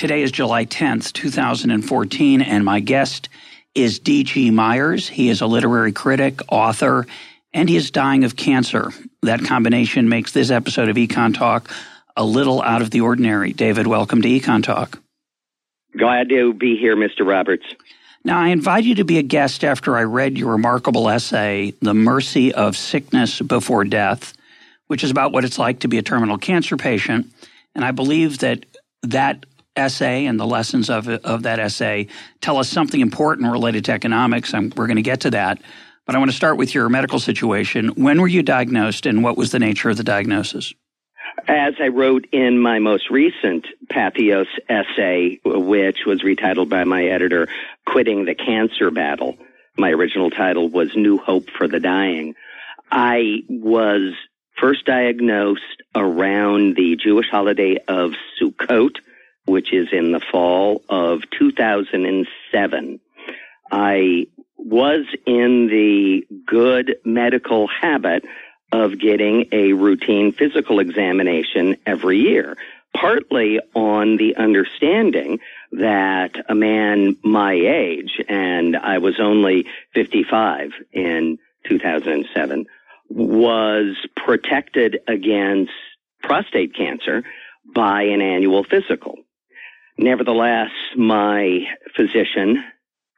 [0.00, 3.28] Today is July 10th, 2014, and my guest
[3.74, 4.50] is D.G.
[4.50, 5.06] Myers.
[5.06, 7.06] He is a literary critic, author,
[7.52, 8.92] and he is dying of cancer.
[9.20, 11.70] That combination makes this episode of Econ Talk
[12.16, 13.52] a little out of the ordinary.
[13.52, 15.02] David, welcome to Econ Talk.
[15.94, 17.26] Glad to be here, Mr.
[17.26, 17.66] Roberts.
[18.24, 21.92] Now, I invite you to be a guest after I read your remarkable essay, The
[21.92, 24.32] Mercy of Sickness Before Death,
[24.86, 27.26] which is about what it's like to be a terminal cancer patient.
[27.74, 28.64] And I believe that
[29.02, 29.44] that
[29.76, 32.06] essay and the lessons of, of that essay
[32.40, 34.52] tell us something important related to economics.
[34.52, 35.60] I'm, we're going to get to that.
[36.06, 37.88] But I want to start with your medical situation.
[37.90, 40.74] When were you diagnosed and what was the nature of the diagnosis?
[41.46, 47.48] As I wrote in my most recent Patheos essay, which was retitled by my editor,
[47.86, 49.38] Quitting the Cancer Battle,
[49.78, 52.34] my original title was New Hope for the Dying.
[52.90, 54.14] I was
[54.60, 55.62] first diagnosed
[55.94, 58.96] around the Jewish holiday of Sukkot,
[59.50, 63.00] which is in the fall of 2007.
[63.72, 64.26] I
[64.56, 68.24] was in the good medical habit
[68.72, 72.56] of getting a routine physical examination every year,
[72.94, 75.40] partly on the understanding
[75.72, 82.66] that a man my age, and I was only 55 in 2007,
[83.08, 85.72] was protected against
[86.22, 87.24] prostate cancer
[87.74, 89.16] by an annual physical.
[90.00, 92.64] Nevertheless, my physician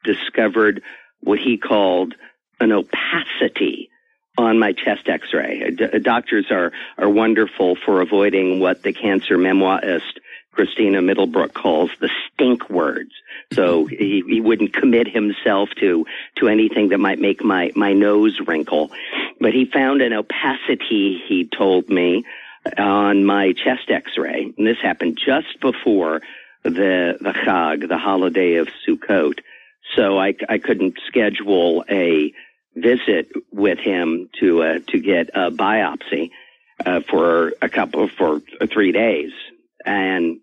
[0.02, 0.82] discovered
[1.20, 2.14] what he called
[2.58, 3.88] an opacity
[4.36, 5.62] on my chest x-ray.
[5.64, 10.18] Uh, d- uh, doctors are, are wonderful for avoiding what the cancer memoirist
[10.50, 13.12] Christina Middlebrook calls the stink words.
[13.52, 16.04] So he, he wouldn't commit himself to,
[16.38, 18.90] to anything that might make my, my nose wrinkle.
[19.40, 22.24] But he found an opacity, he told me,
[22.76, 24.52] on my chest x-ray.
[24.58, 26.22] And this happened just before
[26.62, 29.40] the the Chag, the holiday of Sukkot.
[29.96, 32.32] So I, I couldn't schedule a
[32.74, 36.30] visit with him to uh, to get a biopsy
[36.84, 38.40] uh, for a couple for
[38.72, 39.32] three days,
[39.84, 40.40] and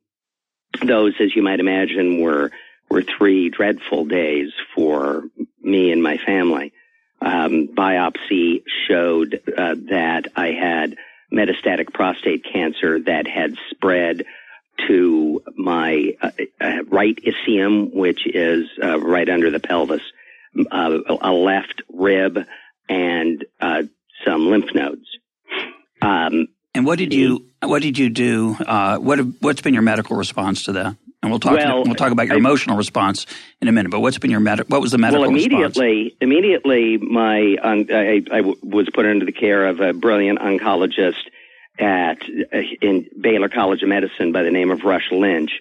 [0.85, 2.51] those, as you might imagine, were
[2.89, 5.23] were three dreadful days for
[5.61, 6.73] me and my family.
[7.21, 10.95] Um, biopsy showed uh, that I had
[11.31, 14.23] metastatic prostate cancer that had spread
[14.87, 16.31] to my uh,
[16.61, 20.01] uh, right ischium, which is uh, right under the pelvis,
[20.71, 22.39] uh, a left rib,
[22.87, 23.83] and uh,
[24.25, 25.07] some lymph nodes.
[26.01, 28.55] Um, and what did you what did you do?
[28.65, 30.95] Uh, what what's been your medical response to that?
[31.21, 31.57] And we'll talk.
[31.57, 33.25] Well, we'll talk about your I, emotional response
[33.61, 33.91] in a minute.
[33.91, 35.51] But what's been your med- What was the medical response?
[35.51, 36.17] well, immediately, response?
[36.21, 41.19] immediately, my um, I, I was put under the care of a brilliant oncologist
[41.79, 45.51] at uh, in Baylor College of Medicine by the name of Rush Lynch.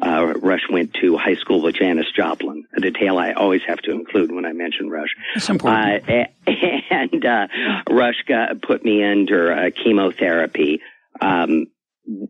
[0.00, 3.90] Uh, Rush went to high school with Janis Joplin, a detail I always have to
[3.90, 5.08] include when I mention Rush.
[5.34, 6.08] That's important.
[6.08, 6.24] Uh,
[6.90, 7.48] and uh,
[7.90, 10.80] Rush got, put me under uh, chemotherapy
[11.20, 11.66] um,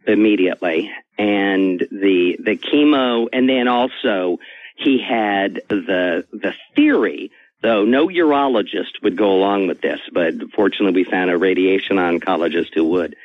[0.07, 4.39] immediately, and the the chemo, and then also
[4.77, 7.31] he had the the theory
[7.63, 12.75] though no urologist would go along with this, but fortunately we found a radiation oncologist
[12.75, 13.17] who would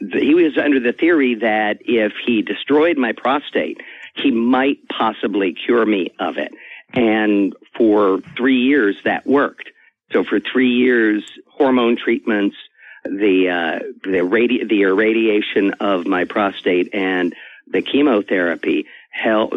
[0.00, 3.80] he was under the theory that if he destroyed my prostate,
[4.14, 6.52] he might possibly cure me of it.
[6.92, 9.70] And for three years, that worked.
[10.12, 12.56] So for three years, hormone treatments,
[13.04, 17.34] the uh, the radi- the irradiation of my prostate, and
[17.70, 18.86] the chemotherapy
[19.18, 19.52] held,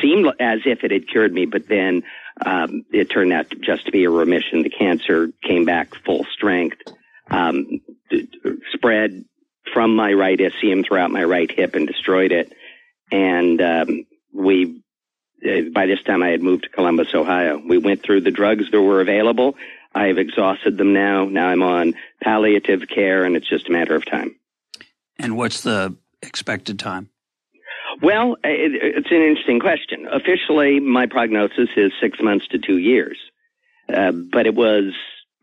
[0.00, 2.02] seemed as if it had cured me, but then
[2.44, 4.62] um, it turned out just to be a remission.
[4.62, 6.78] The cancer came back full strength,
[7.30, 7.80] um,
[8.72, 9.24] spread
[9.72, 12.52] from my right ischium throughout my right hip and destroyed it.
[13.10, 14.82] And um, we,
[15.44, 17.60] uh, by this time, I had moved to Columbus, Ohio.
[17.64, 19.56] We went through the drugs that were available.
[19.94, 21.24] I've exhausted them now.
[21.24, 24.36] Now I'm on palliative care, and it's just a matter of time.
[25.18, 27.08] And what's the expected time?
[28.02, 30.06] Well, it, it's an interesting question.
[30.10, 33.18] Officially, my prognosis is six months to two years.
[33.92, 34.92] Uh, but it was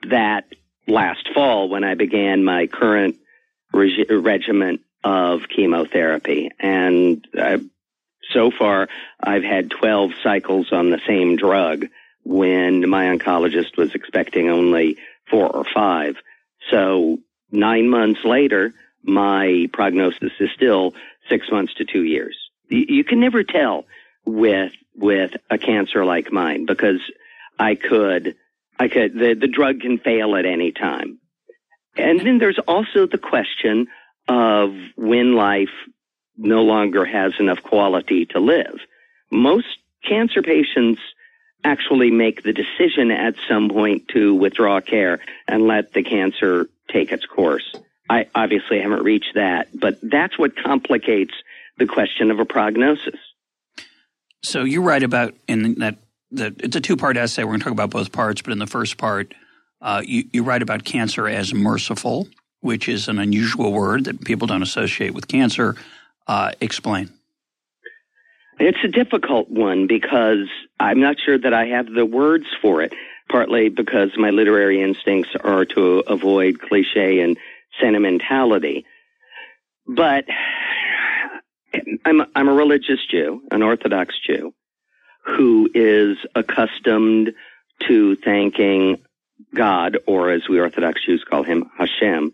[0.10, 0.46] that
[0.88, 3.16] last fall when I began my current
[3.72, 6.50] reg- regimen of chemotherapy.
[6.60, 7.60] And I
[8.32, 8.88] so far,
[9.22, 11.88] I've had 12 cycles on the same drug
[12.24, 14.98] when my oncologist was expecting only
[15.30, 16.16] four or five.
[16.72, 17.20] So
[17.52, 18.74] nine months later,
[19.04, 20.94] my prognosis is still
[21.30, 22.38] six months to two years.
[22.74, 23.86] You can never tell
[24.25, 27.00] with, with a cancer like mine because
[27.60, 28.36] I could,
[28.80, 31.20] I could, the, the drug can fail at any time.
[31.96, 33.88] And then there's also the question
[34.28, 35.70] of when life
[36.36, 38.80] no longer has enough quality to live.
[39.31, 39.68] Most
[40.04, 41.00] cancer patients
[41.64, 47.12] actually make the decision at some point to withdraw care and let the cancer take
[47.12, 47.75] its course.
[48.10, 51.34] I obviously haven't reached that, but that's what complicates
[51.78, 53.20] the question of a prognosis.
[54.44, 55.98] So you write about in that
[56.31, 57.44] that it's a two part essay.
[57.44, 59.34] We're going to talk about both parts, but in the first part,
[59.81, 62.28] uh, you, you write about cancer as merciful,
[62.62, 65.75] which is an unusual word that people don't associate with cancer.
[66.28, 67.12] Uh, explain.
[68.60, 70.48] It's a difficult one because
[70.80, 72.94] I'm not sure that I have the words for it,
[73.30, 77.38] partly because my literary instincts are to avoid cliche and
[77.81, 78.86] sentimentality.
[79.86, 80.25] But
[82.06, 84.54] I'm, I'm a religious Jew, an Orthodox Jew,
[85.25, 87.34] who is accustomed
[87.88, 88.98] to thanking
[89.54, 92.34] God, or as we Orthodox Jews call him, Hashem,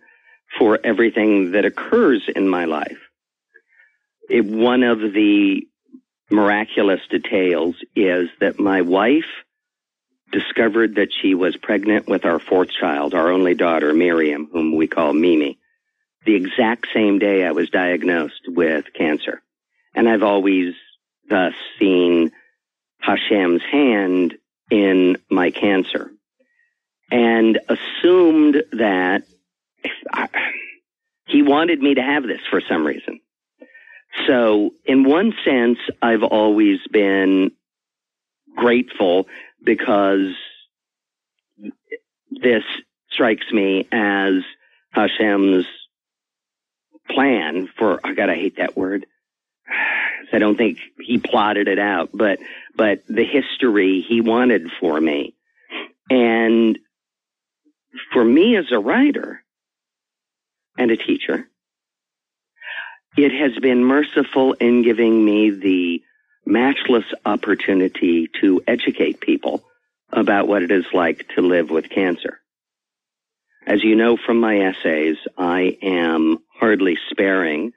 [0.58, 2.98] for everything that occurs in my life.
[4.30, 5.68] It, one of the
[6.30, 9.26] miraculous details is that my wife
[10.32, 14.88] discovered that she was pregnant with our fourth child, our only daughter, Miriam, whom we
[14.88, 15.59] call Mimi,
[16.30, 19.42] the exact same day I was diagnosed with cancer.
[19.96, 20.76] And I've always
[21.28, 22.32] thus seen
[23.00, 24.36] Hashem's hand
[24.70, 26.12] in my cancer
[27.10, 29.24] and assumed that
[30.14, 30.28] I,
[31.26, 33.22] he wanted me to have this for some reason.
[34.28, 37.52] So, in one sense, I've always been
[38.56, 39.28] grateful
[39.64, 40.36] because
[42.30, 42.64] this
[43.10, 44.44] strikes me as
[44.92, 45.66] Hashem's
[47.10, 49.06] plan for, I gotta hate that word.
[50.32, 52.40] I don't think he plotted it out, but,
[52.76, 55.34] but the history he wanted for me.
[56.10, 56.78] And
[58.14, 59.44] for me as a writer
[60.78, 61.48] and a teacher,
[63.18, 66.04] it has been merciful in giving me the
[66.46, 69.64] matchless opportunity to educate people
[70.12, 72.40] about what it is like to live with cancer.
[73.68, 77.72] As you know from my essays, I am hardly sparing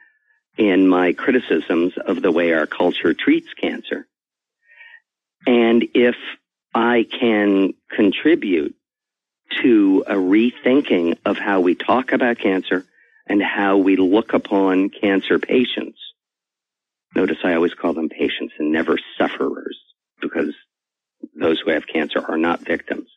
[0.56, 4.06] in my criticisms of the way our culture treats cancer.
[5.46, 6.16] And if
[6.74, 8.74] I can contribute
[9.62, 12.84] to a rethinking of how we talk about cancer
[13.26, 15.98] and how we look upon cancer patients.
[17.14, 19.78] Notice I always call them patients and never sufferers
[20.20, 20.54] because
[21.38, 23.08] those who have cancer are not victims.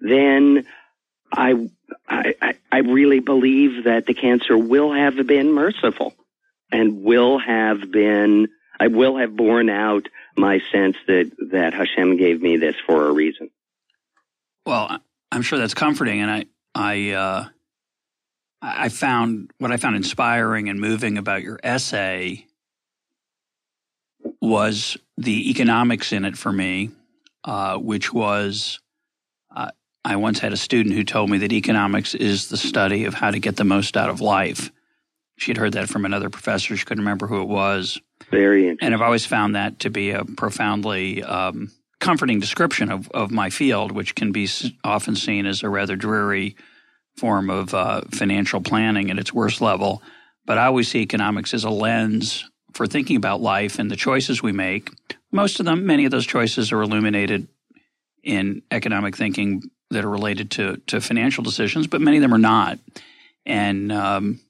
[0.00, 0.66] Then
[1.32, 1.68] I,
[2.08, 6.14] I, I really believe that the cancer will have been merciful
[6.72, 12.40] and will have been, I will have borne out my sense that, that Hashem gave
[12.40, 13.50] me this for a reason.
[14.64, 14.98] Well,
[15.30, 16.44] I'm sure that's comforting, and I
[16.74, 17.44] I uh,
[18.62, 22.46] I found what I found inspiring and moving about your essay
[24.40, 26.90] was the economics in it for me,
[27.44, 28.80] uh, which was
[30.06, 33.32] I once had a student who told me that economics is the study of how
[33.32, 34.70] to get the most out of life.
[35.36, 36.76] She had heard that from another professor.
[36.76, 38.00] She couldn't remember who it was.
[38.30, 38.86] Very interesting.
[38.86, 43.50] And I've always found that to be a profoundly um, comforting description of, of my
[43.50, 44.48] field, which can be
[44.84, 46.54] often seen as a rather dreary
[47.16, 50.02] form of uh, financial planning at its worst level.
[50.44, 54.40] But I always see economics as a lens for thinking about life and the choices
[54.40, 54.92] we make.
[55.32, 57.48] Most of them, many of those choices are illuminated
[58.22, 62.38] in economic thinking that are related to, to financial decisions, but many of them are
[62.38, 62.78] not.
[63.44, 64.40] And um,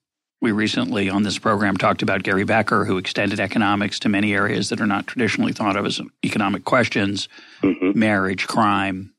[0.41, 4.69] we recently on this program talked about Gary Becker, who extended economics to many areas
[4.71, 7.29] that are not traditionally thought of as economic questions,
[7.63, 7.99] mm-hmm.
[7.99, 9.13] marriage, crime,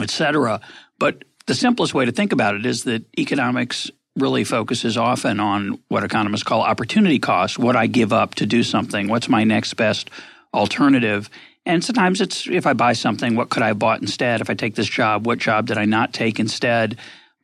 [0.00, 0.60] etc.
[0.98, 5.78] But the simplest way to think about it is that economics really focuses often on
[5.88, 9.74] what economists call opportunity cost, what I give up to do something, what's my next
[9.74, 10.10] best
[10.54, 11.28] alternative.
[11.66, 14.40] And sometimes it's if I buy something, what could I have bought instead?
[14.40, 16.96] If I take this job, what job did I not take instead?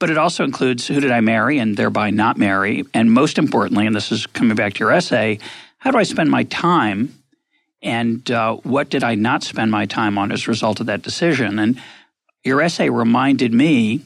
[0.02, 2.84] but it also includes who did I marry and thereby not marry.
[2.92, 5.38] And most importantly, and this is coming back to your essay,
[5.78, 7.14] how do I spend my time
[7.82, 11.02] and uh, what did I not spend my time on as a result of that
[11.02, 11.60] decision?
[11.60, 11.80] And
[12.42, 14.00] your essay reminded me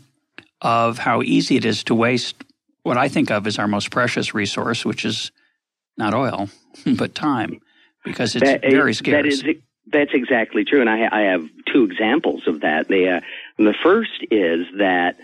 [0.61, 2.45] of how easy it is to waste
[2.83, 5.31] what I think of as our most precious resource, which is
[5.97, 6.51] not oil,
[6.99, 7.59] but time.
[8.05, 9.41] because it's that, very scarce.
[9.41, 9.57] That is,
[9.87, 12.89] that's exactly true, and I, I have two examples of that.
[12.89, 13.21] The uh,
[13.59, 15.17] the first is that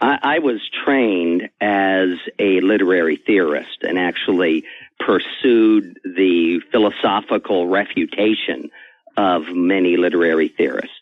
[0.00, 4.64] I, I was trained as a literary theorist and actually
[4.98, 8.70] pursued the philosophical refutation
[9.16, 10.96] of many literary theorists.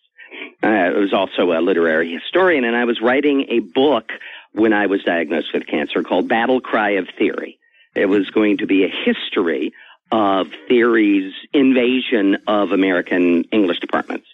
[0.63, 4.13] Uh, I was also a literary historian, and I was writing a book
[4.53, 7.59] when I was diagnosed with cancer called Battle Cry of Theory.
[7.95, 9.73] It was going to be a history
[10.13, 14.27] of theory's invasion of American English departments.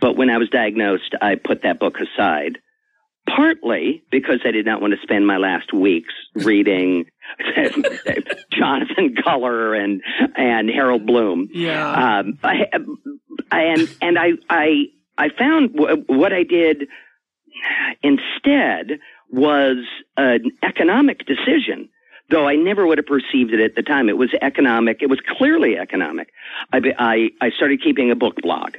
[0.00, 2.58] But when I was diagnosed, I put that book aside,
[3.28, 7.06] partly because I did not want to spend my last weeks reading
[8.52, 10.02] Jonathan Culler and
[10.36, 11.48] and Harold Bloom.
[11.52, 12.18] Yeah.
[12.20, 12.66] Um, I,
[13.52, 14.84] and and I I
[15.18, 16.88] I found w- what I did
[18.02, 18.98] instead
[19.30, 19.76] was
[20.16, 21.88] an economic decision
[22.30, 24.08] though I never would have perceived it at the time.
[24.08, 25.02] It was economic.
[25.02, 26.32] It was clearly economic.
[26.72, 28.76] I, I, I started keeping a book blog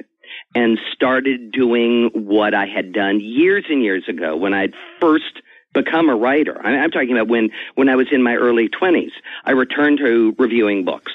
[0.54, 5.42] and started doing what I had done years and years ago when I'd first
[5.74, 6.60] become a writer.
[6.64, 9.12] I, I'm talking about when, when I was in my early twenties.
[9.44, 11.12] I returned to reviewing books.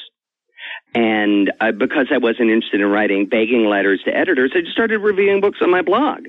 [0.95, 4.99] And uh, because I wasn't interested in writing begging letters to editors, I just started
[4.99, 6.27] reviewing books on my blog,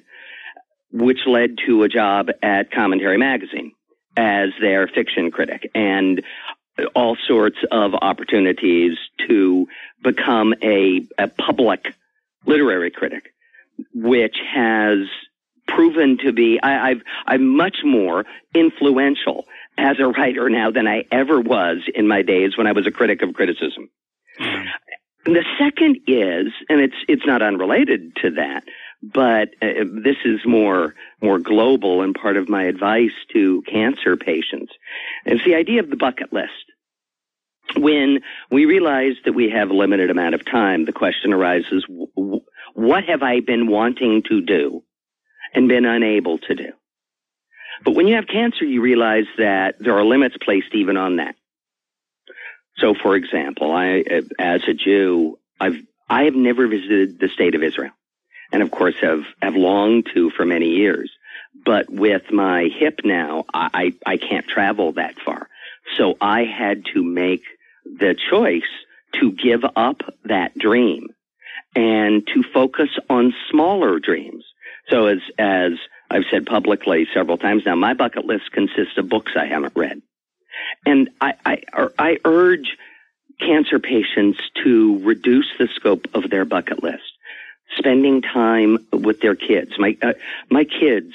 [0.92, 3.72] which led to a job at Commentary Magazine
[4.18, 6.22] as their fiction critic and
[6.94, 8.98] all sorts of opportunities
[9.28, 9.66] to
[10.02, 11.94] become a, a public
[12.44, 13.32] literary critic,
[13.94, 14.98] which has
[15.68, 19.44] proven to be I, I've I'm much more influential
[19.76, 22.90] as a writer now than I ever was in my days when I was a
[22.90, 23.88] critic of criticism.
[24.40, 25.32] Mm-hmm.
[25.32, 28.62] The second is, and it's it's not unrelated to that,
[29.02, 34.72] but uh, this is more more global and part of my advice to cancer patients.
[35.24, 36.52] It's the idea of the bucket list.
[37.76, 41.84] When we realize that we have a limited amount of time, the question arises,
[42.74, 44.82] what have I been wanting to do
[45.54, 46.72] and been unable to do?
[47.84, 51.36] But when you have cancer, you realize that there are limits placed even on that.
[52.78, 54.02] So, for example, I,
[54.38, 55.76] as a Jew, I've
[56.10, 57.92] I have never visited the state of Israel
[58.52, 61.10] and of course have, have longed to for many years.
[61.64, 65.48] But with my hip now, I, I can't travel that far.
[65.96, 67.42] So I had to make
[67.84, 68.62] the choice
[69.20, 71.08] to give up that dream
[71.74, 74.44] and to focus on smaller dreams.
[74.88, 75.72] So as, as
[76.10, 80.00] I've said publicly several times now, my bucket list consists of books I haven't read.
[80.86, 81.62] And I, I,
[81.98, 82.76] I urge
[83.40, 87.02] cancer patients to reduce the scope of their bucket list
[87.76, 89.72] spending time with their kids.
[89.78, 90.14] My uh,
[90.50, 91.12] my kids,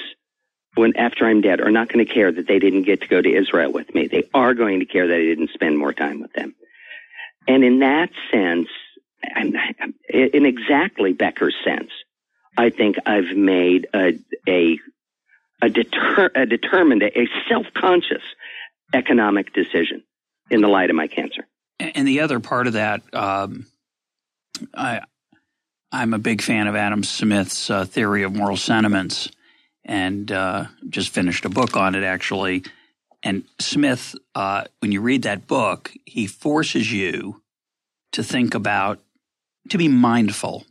[0.76, 3.22] when after I'm dead, are not going to care that they didn't get to go
[3.22, 4.08] to Israel with me.
[4.08, 6.56] They are going to care that I didn't spend more time with them.
[7.48, 8.70] And in that sense,
[10.10, 11.92] in exactly Becker's sense,
[12.58, 14.80] I think I've made a a
[15.62, 18.24] a, deter, a determined, a self-conscious
[18.94, 20.04] economic decision
[20.50, 21.48] in the light of my cancer.
[21.80, 23.66] And the other part of that, um,
[24.74, 25.02] I
[25.94, 29.30] I'm a big fan of Adam Smith's uh, theory of moral sentiments
[29.86, 32.64] and uh, just finished a book on it actually.
[33.22, 37.44] And Smith, uh, when you read that book, he forces you
[38.12, 39.02] to think about,
[39.70, 40.66] to be mindful.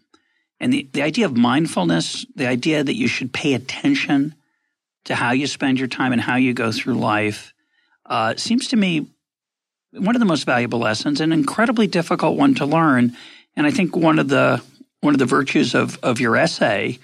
[0.58, 4.34] And the, the idea of mindfulness, the idea that you should pay attention
[5.04, 7.54] to how you spend your time and how you go through life,
[8.06, 9.06] uh, seems to me
[9.92, 13.16] one of the most valuable lessons, an incredibly difficult one to learn.
[13.54, 14.60] And I think one of the
[15.02, 16.98] one of the virtues of, of your essay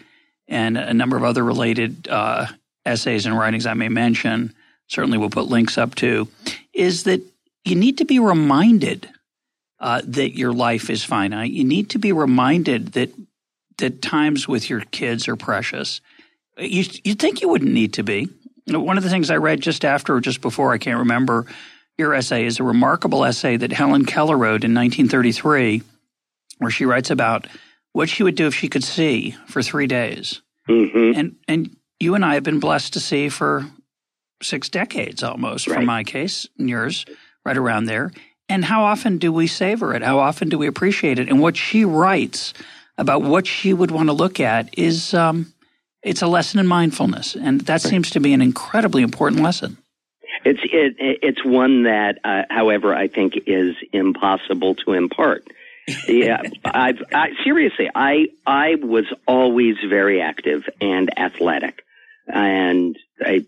[0.46, 2.46] and a number of other related uh,
[2.86, 4.54] essays and writings I may mention,
[4.86, 6.28] certainly we'll put links up to,
[6.72, 7.20] is that
[7.64, 9.08] you need to be reminded
[9.80, 11.50] uh, that your life is finite.
[11.50, 13.10] You need to be reminded that
[13.78, 16.00] that times with your kids are precious.
[16.56, 18.28] You you think you wouldn't need to be.
[18.66, 21.46] One of the things I read just after or just before, I can't remember,
[21.96, 25.82] your essay is a remarkable essay that Helen Keller wrote in 1933,
[26.58, 27.46] where she writes about
[27.98, 30.40] what she would do if she could see for three days.
[30.68, 31.18] Mm-hmm.
[31.18, 33.66] And and you and I have been blessed to see for
[34.40, 35.80] six decades almost, right.
[35.80, 37.04] for my case and yours,
[37.44, 38.12] right around there.
[38.48, 40.02] And how often do we savor it?
[40.02, 41.28] How often do we appreciate it?
[41.28, 42.54] And what she writes
[42.96, 45.52] about what she would want to look at is um,
[46.04, 47.90] it's a lesson in mindfulness, and that right.
[47.90, 49.76] seems to be an incredibly important lesson.
[50.44, 55.48] It's it, it's one that, uh, however, I think is impossible to impart
[56.08, 61.82] yeah, I've I, seriously, I I was always very active and athletic,
[62.26, 63.46] and I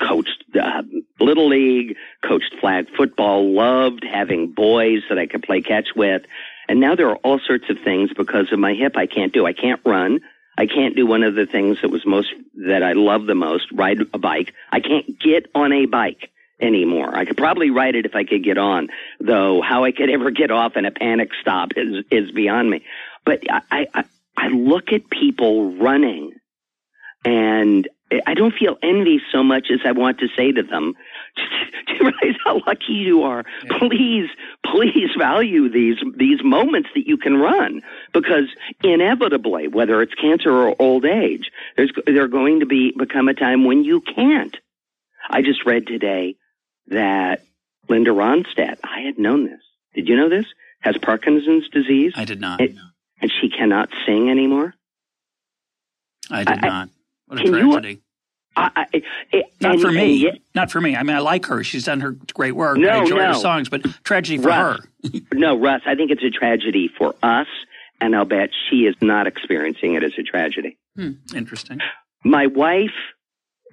[0.00, 0.82] coached uh,
[1.20, 6.22] little league, coached flag football, loved having boys that I could play catch with,
[6.68, 9.46] And now there are all sorts of things because of my hip I can't do.
[9.46, 10.20] I can't run.
[10.56, 12.32] I can't do one of the things that was most,
[12.66, 14.52] that I love the most, ride a bike.
[14.70, 17.14] I can't get on a bike anymore.
[17.14, 18.88] I could probably write it if I could get on,
[19.20, 22.84] though how I could ever get off in a panic stop is, is beyond me.
[23.24, 24.04] But I, I,
[24.36, 26.32] I look at people running
[27.24, 27.88] and
[28.26, 30.94] I don't feel envy so much as I want to say to them,
[31.36, 33.44] do you realize how lucky you are?
[33.64, 33.78] Yeah.
[33.78, 34.30] Please,
[34.64, 37.82] please value these these moments that you can run
[38.14, 38.48] because
[38.82, 43.64] inevitably, whether it's cancer or old age, there's there's going to be become a time
[43.64, 44.56] when you can't.
[45.28, 46.36] I just read today
[46.90, 47.44] that
[47.88, 49.60] Linda Ronstadt, I had known this.
[49.94, 50.46] Did you know this?
[50.80, 52.12] Has Parkinson's disease.
[52.14, 52.60] I did not.
[52.60, 52.74] It,
[53.20, 54.74] and she cannot sing anymore.
[56.30, 56.88] I did I, not.
[57.26, 57.90] What a tragedy.
[57.94, 58.00] You,
[58.56, 60.14] I, I, not and, for me.
[60.14, 60.96] Yet, not for me.
[60.96, 61.62] I mean, I like her.
[61.62, 62.78] She's done her great work.
[62.78, 63.26] No, I enjoy no.
[63.28, 65.20] her songs, but tragedy for Russ, her.
[65.32, 67.46] no, Russ, I think it's a tragedy for us,
[68.00, 70.76] and I'll bet she is not experiencing it as a tragedy.
[70.96, 71.80] Hmm, interesting.
[72.24, 72.90] My wife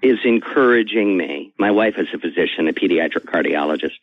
[0.06, 1.52] is encouraging me.
[1.58, 3.96] My wife is a physician, a pediatric cardiologist.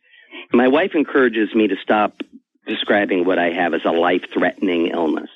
[0.53, 2.23] My wife encourages me to stop
[2.67, 5.31] describing what I have as a life threatening illness.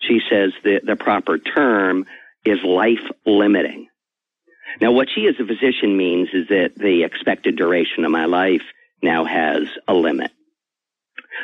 [0.00, 2.06] She says the, the proper term
[2.44, 3.88] is life limiting.
[4.80, 8.62] Now, what she as a physician means is that the expected duration of my life
[9.02, 10.30] now has a limit.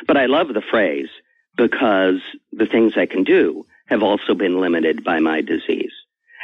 [0.07, 1.09] But I love the phrase
[1.57, 2.21] because
[2.53, 5.91] the things I can do have also been limited by my disease.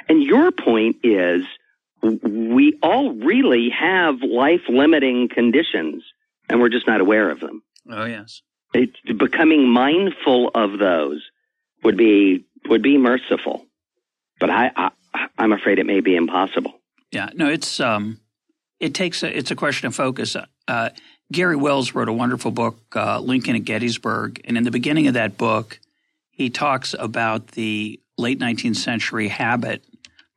[0.09, 1.43] And your point is
[2.01, 6.03] we all really have life limiting conditions
[6.49, 7.61] and we're just not aware of them.
[7.89, 8.41] Oh, yes.
[8.73, 11.23] It's becoming mindful of those
[11.83, 13.65] would be, would be merciful.
[14.39, 14.91] But I, I
[15.37, 16.79] I'm afraid it may be impossible.
[17.11, 18.19] Yeah, no, it's um,
[18.79, 20.35] it takes a, it's a question of focus.
[20.67, 20.89] Uh,
[21.31, 25.13] Garry Wills wrote a wonderful book, uh, Lincoln at Gettysburg, and in the beginning of
[25.15, 25.79] that book,
[26.29, 29.83] he talks about the late 19th century habit,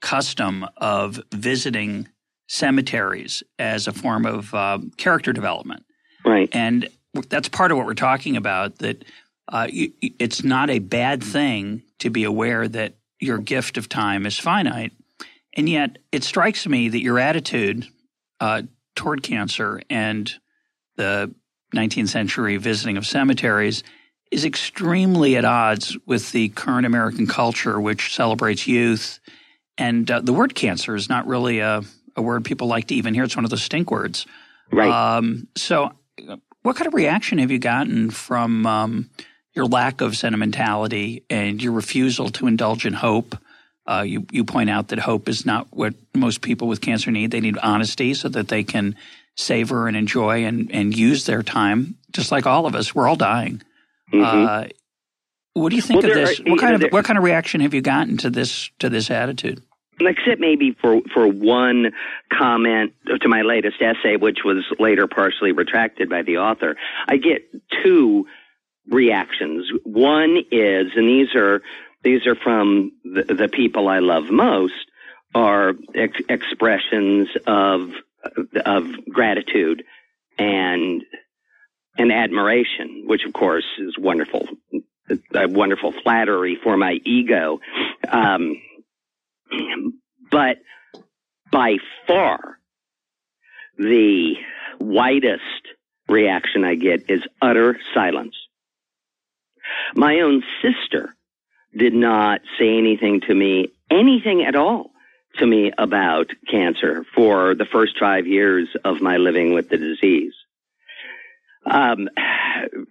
[0.02, 2.08] custom of visiting
[2.48, 5.84] cemeteries as a form of uh, character development.
[6.26, 6.88] Right, and
[7.30, 8.78] that's part of what we're talking about.
[8.78, 9.04] That
[9.48, 14.38] uh, it's not a bad thing to be aware that your gift of time is
[14.38, 14.92] finite
[15.54, 17.86] and yet, it strikes me that your attitude
[18.40, 18.62] uh,
[18.94, 20.32] toward cancer and
[20.96, 21.34] the
[21.74, 23.82] 19th century visiting of cemeteries
[24.30, 29.20] is extremely at odds with the current American culture, which celebrates youth.
[29.82, 31.82] And uh, the word cancer is not really a,
[32.14, 33.24] a, word people like to even hear.
[33.24, 34.26] It's one of those stink words.
[34.70, 34.88] Right.
[34.88, 35.90] Um, so,
[36.62, 39.10] what kind of reaction have you gotten from um,
[39.54, 43.36] your lack of sentimentality and your refusal to indulge in hope?
[43.84, 47.32] Uh, you, you point out that hope is not what most people with cancer need.
[47.32, 48.94] They need honesty so that they can
[49.34, 52.94] savor and enjoy and, and use their time, just like all of us.
[52.94, 53.60] We're all dying.
[54.12, 54.46] Mm-hmm.
[54.46, 54.64] Uh,
[55.54, 56.38] what do you think well, of this?
[56.38, 58.88] Are, what kind know, of what kind of reaction have you gotten to this to
[58.88, 59.60] this attitude?
[60.06, 61.92] Except maybe for for one
[62.32, 66.76] comment to my latest essay, which was later partially retracted by the author,
[67.08, 67.48] I get
[67.82, 68.26] two
[68.88, 69.70] reactions.
[69.84, 71.62] One is, and these are
[72.02, 74.74] these are from the, the people I love most
[75.34, 77.90] are ex- expressions of
[78.64, 79.84] of gratitude
[80.38, 81.02] and
[81.98, 84.48] and admiration, which of course is wonderful,
[85.34, 87.60] a wonderful flattery for my ego.
[88.08, 88.56] Um,
[90.30, 90.58] but
[91.50, 92.58] by far,
[93.78, 94.34] the
[94.78, 95.42] widest
[96.08, 98.34] reaction I get is utter silence.
[99.94, 101.14] My own sister
[101.76, 104.90] did not say anything to me, anything at all
[105.38, 110.34] to me about cancer for the first five years of my living with the disease.
[111.64, 112.08] Um,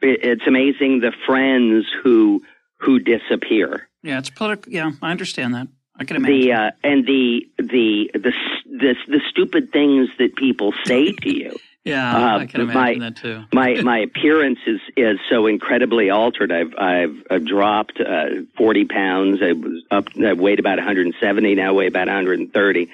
[0.01, 2.43] it, it's amazing the friends who
[2.79, 3.87] who disappear.
[4.01, 4.71] Yeah, it's political.
[4.71, 5.67] Yeah, I understand that.
[6.01, 6.39] I can imagine.
[6.39, 8.33] The uh, and the the the
[8.65, 11.55] the the stupid things that people say to you.
[11.83, 13.43] Yeah, uh, I can imagine my, that too.
[13.53, 16.51] my my appearance is is so incredibly altered.
[16.51, 19.41] I've I've, I've dropped uh, forty pounds.
[19.43, 20.07] I was up.
[20.17, 21.55] I weighed about 170.
[21.55, 22.89] Now I weigh about 130.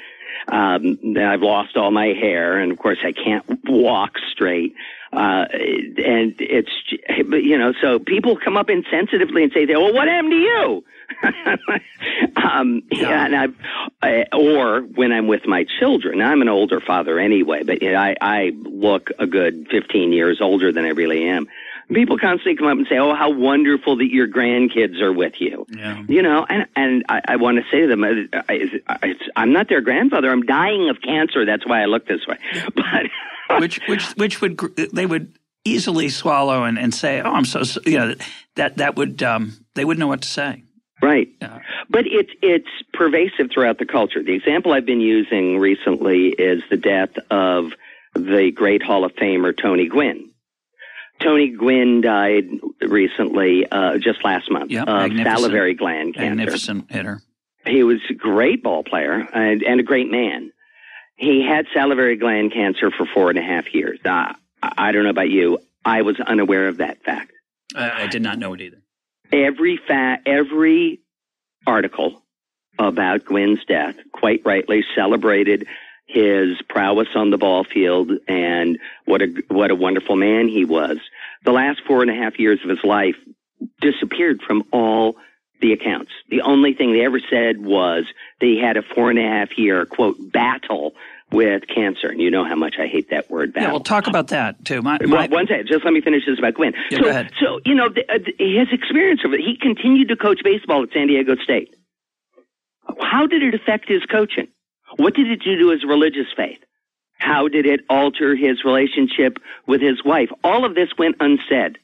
[0.49, 4.75] Um, I've lost all my hair, and of course I can't walk straight.
[5.17, 6.69] Uh, and it's,
[7.17, 10.83] you know, so people come up insensitively and say, well, what happened to you?
[12.35, 13.25] um, yeah.
[13.25, 13.55] and I've,
[13.99, 17.97] I, or when I'm with my children, I'm an older father anyway, but you know,
[17.97, 21.47] I, I look a good 15 years older than I really am.
[21.91, 25.65] People constantly come up and say, "Oh, how wonderful that your grandkids are with you."
[25.69, 26.03] Yeah.
[26.09, 28.27] You know, and and I, I want to say to them, I,
[28.89, 30.29] I, I'm not their grandfather.
[30.29, 31.45] I'm dying of cancer.
[31.45, 32.35] That's why I look this way.
[32.75, 33.05] But
[33.59, 34.59] which which which would
[34.93, 35.33] they would
[35.65, 38.15] easily swallow and, and say, "Oh, I'm so," you know
[38.55, 40.63] that that would um, they wouldn't know what to say.
[41.01, 41.29] Right.
[41.41, 44.23] Uh, but it's it's pervasive throughout the culture.
[44.23, 47.71] The example I've been using recently is the death of
[48.15, 50.31] the great Hall of Famer Tony Gwynn.
[51.21, 52.45] Tony Gwynn died
[52.81, 56.35] recently, uh, just last month, yep, of salivary gland cancer.
[56.35, 57.21] Magnificent hitter.
[57.65, 60.51] He was a great ball player and, and a great man.
[61.17, 63.99] He had salivary gland cancer for four and a half years.
[64.05, 65.59] Uh, I don't know about you.
[65.83, 67.31] I was unaware of that fact.
[67.75, 68.81] I, I did not know it either.
[69.31, 70.99] Every fa- every
[71.65, 72.21] article
[72.79, 75.67] about Gwynn's death, quite rightly, celebrated
[76.05, 80.97] his prowess on the ball field and what a what a wonderful man he was.
[81.43, 83.15] The last four and a half years of his life
[83.81, 85.17] disappeared from all
[85.61, 86.11] the accounts.
[86.29, 88.05] The only thing they ever said was
[88.39, 90.93] they had a four and a half year quote battle
[91.31, 93.67] with cancer, and you know how much I hate that word battle.
[93.67, 94.81] Yeah, we'll talk about that too.
[94.81, 96.73] My, my, one second, just let me finish this about Gwynn.
[96.89, 97.31] Yeah, so, go ahead.
[97.41, 99.41] so you know the, uh, his experience of it.
[99.41, 101.75] He continued to coach baseball at San Diego State.
[103.01, 104.47] How did it affect his coaching?
[104.95, 106.59] What did it do to his religious faith?
[107.19, 110.29] How did it alter his relationship with his wife?
[110.43, 111.77] All of this went unsaid.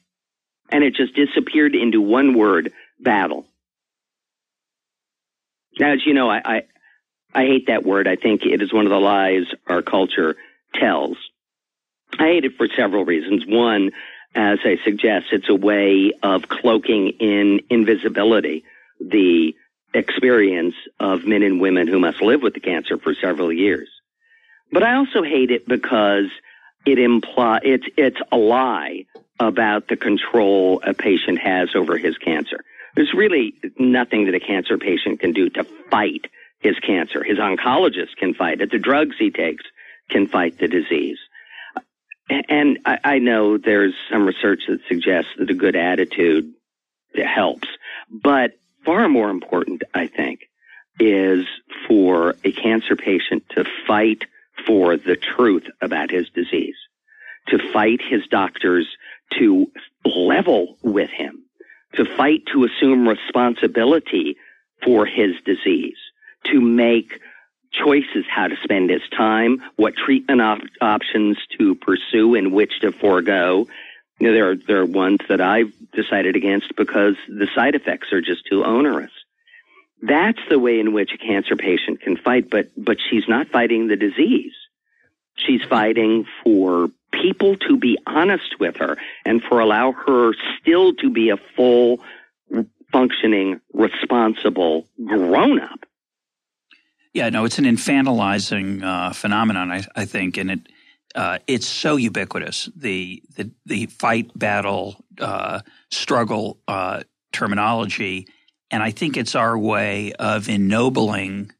[0.70, 3.44] And it just disappeared into one word, battle.
[5.78, 6.62] Now, as you know, I, I,
[7.34, 8.06] I hate that word.
[8.06, 10.36] I think it is one of the lies our culture
[10.74, 11.16] tells.
[12.18, 13.44] I hate it for several reasons.
[13.46, 13.90] One,
[14.34, 18.64] as I suggest, it's a way of cloaking in invisibility
[19.00, 19.54] the
[19.92, 23.88] experience of men and women who must live with the cancer for several years.
[24.72, 26.26] But I also hate it because
[26.84, 29.06] it imply it's it's a lie
[29.38, 32.64] about the control a patient has over his cancer.
[32.94, 36.26] There's really nothing that a cancer patient can do to fight
[36.60, 37.22] his cancer.
[37.22, 38.70] His oncologist can fight it.
[38.70, 39.64] The drugs he takes
[40.08, 41.18] can fight the disease.
[42.48, 46.54] And I, know there's some research that suggests that a good attitude
[47.14, 47.68] helps,
[48.10, 48.52] but
[48.84, 50.48] far more important, I think,
[50.98, 51.44] is
[51.86, 54.24] for a cancer patient to fight
[54.66, 56.76] for the truth about his disease,
[57.48, 58.88] to fight his doctors
[59.38, 59.70] to
[60.04, 61.43] level with him,
[61.96, 64.36] to fight to assume responsibility
[64.82, 65.96] for his disease,
[66.44, 67.20] to make
[67.72, 72.92] choices how to spend his time, what treatment op- options to pursue and which to
[72.92, 73.66] forego,
[74.20, 78.12] you know, there are there are ones that I've decided against because the side effects
[78.12, 79.10] are just too onerous.
[80.02, 83.88] That's the way in which a cancer patient can fight, but but she's not fighting
[83.88, 84.52] the disease.
[85.36, 86.90] She's fighting for
[87.22, 92.00] people to be honest with her and for allow her still to be a full
[92.92, 95.80] functioning responsible grown up.
[97.12, 100.60] Yeah, no, it's an infantilizing uh, phenomenon, I, I think, and it
[101.14, 102.68] uh, it's so ubiquitous.
[102.74, 108.26] The the, the fight, battle, uh, struggle uh, terminology,
[108.70, 111.52] and I think it's our way of ennobling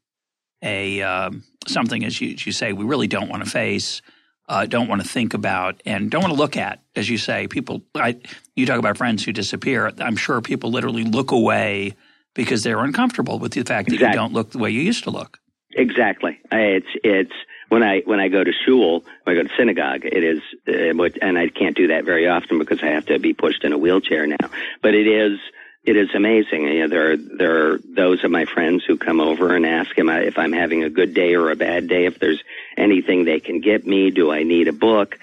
[0.61, 4.01] a um, something, as you, as you, say, we really don't want to face,
[4.47, 6.81] uh, don't want to think about, and don't want to look at.
[6.95, 7.81] As you say, people.
[7.95, 8.17] I,
[8.55, 9.91] you talk about friends who disappear.
[9.99, 11.93] I'm sure people literally look away
[12.33, 15.11] because they're uncomfortable with the fact that you don't look the way you used to
[15.11, 15.39] look.
[15.71, 16.39] Exactly.
[16.51, 17.33] It's it's
[17.69, 21.03] when I when I go to shul, when I go to synagogue, it is, uh,
[21.21, 23.77] and I can't do that very often because I have to be pushed in a
[23.77, 24.49] wheelchair now.
[24.81, 25.39] But it is
[25.85, 26.63] it is amazing.
[26.63, 29.97] You know, there are there are those of my friends who come over and ask
[29.97, 32.43] him if I'm having a good day or a bad day, if there's
[32.75, 35.19] anything they can get me, do I need a book?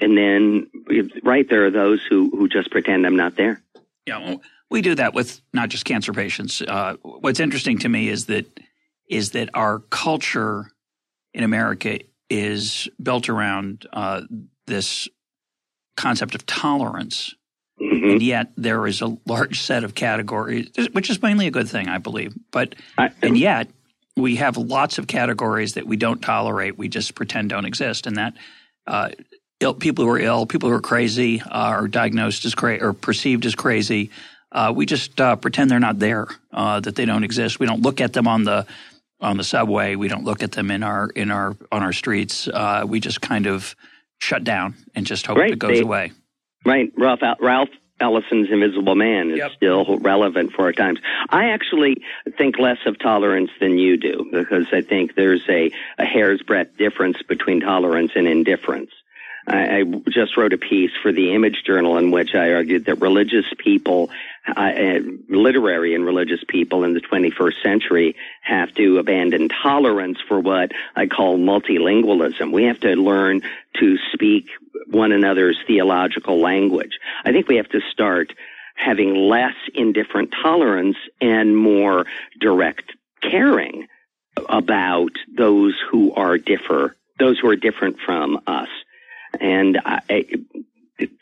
[0.00, 0.68] And then,
[1.22, 3.62] right, there are those who who just pretend I'm not there.
[4.06, 6.62] Yeah, well, we do that with not just cancer patients.
[6.62, 8.46] Uh, what's interesting to me is that
[9.08, 10.70] is that our culture
[11.34, 12.00] in America
[12.30, 14.22] is built around uh,
[14.66, 15.08] this
[15.96, 17.34] concept of tolerance.
[17.80, 18.10] Mm-hmm.
[18.10, 21.88] And yet there is a large set of categories, which is mainly a good thing,
[21.88, 22.34] I believe.
[22.50, 23.68] But I, and yet
[24.16, 26.78] we have lots of categories that we don't tolerate.
[26.78, 28.34] We just pretend don't exist, and that
[28.86, 29.10] uh,
[29.60, 32.92] Ill, people who are ill, people who are crazy, uh, are diagnosed as crazy or
[32.92, 34.10] perceived as crazy.
[34.52, 37.58] Uh, we just uh, pretend they're not there, uh, that they don't exist.
[37.58, 38.66] We don't look at them on the
[39.18, 39.94] on the subway.
[39.94, 42.48] We don't look at them in our in our on our streets.
[42.48, 43.74] Uh, we just kind of
[44.18, 45.52] shut down and just hope right.
[45.52, 46.12] it goes they, away.
[46.66, 49.52] Right, Ralph Ralph Ellison's Invisible Man is yep.
[49.56, 50.98] still relevant for our times.
[51.30, 52.02] I actually
[52.36, 56.76] think less of tolerance than you do because I think there's a, a hair's breadth
[56.76, 58.90] difference between tolerance and indifference.
[59.46, 62.96] I, I just wrote a piece for the Image Journal in which I argued that
[62.96, 64.10] religious people,
[64.48, 70.40] uh, uh literary and religious people in the 21st century have to abandon tolerance for
[70.40, 72.52] what I call multilingualism.
[72.52, 73.42] We have to learn
[73.80, 74.46] to speak
[74.88, 76.98] one another's theological language.
[77.24, 78.32] I think we have to start
[78.76, 82.06] having less indifferent tolerance and more
[82.38, 83.88] direct caring
[84.48, 88.68] about those who are differ, those who are different from us.
[89.40, 90.26] And I,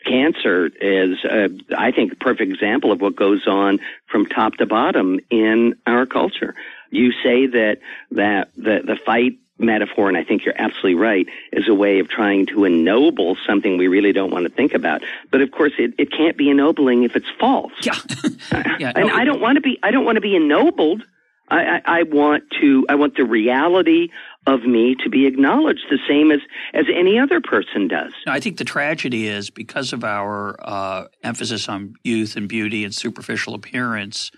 [0.05, 4.65] cancer is, uh, I think, a perfect example of what goes on from top to
[4.65, 6.55] bottom in our culture.
[6.91, 7.79] You say that
[8.11, 12.09] that the, the fight metaphor, and I think you're absolutely right, is a way of
[12.09, 15.01] trying to ennoble something we really don't want to think about.
[15.31, 17.71] But of course, it, it can't be ennobling if it's false.
[17.81, 17.97] Yeah,
[18.79, 19.79] yeah and no, I don't want to be.
[19.83, 21.03] I don't want to be ennobled.
[21.47, 22.85] I, I, I want to.
[22.89, 24.09] I want the reality
[24.47, 26.39] of me to be acknowledged the same as
[26.73, 28.13] as any other person does.
[28.27, 32.93] I think the tragedy is because of our uh, emphasis on youth and beauty and
[32.93, 34.31] superficial appearance.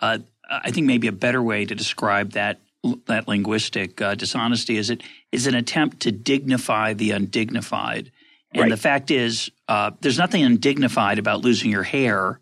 [0.00, 0.18] Uh,
[0.50, 2.60] I think maybe a better way to describe that
[3.06, 8.12] that linguistic uh, dishonesty is it is an attempt to dignify the undignified.
[8.52, 8.70] And right.
[8.70, 12.40] the fact is, uh, there's nothing undignified about losing your hair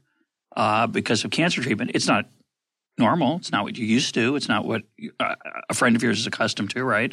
[0.54, 1.92] uh, because of cancer treatment.
[1.94, 2.26] It's not
[2.98, 3.36] normal.
[3.36, 4.36] It's not what you're used to.
[4.36, 4.82] It's not what
[5.20, 5.34] uh,
[5.68, 7.12] a friend of yours is accustomed to, right?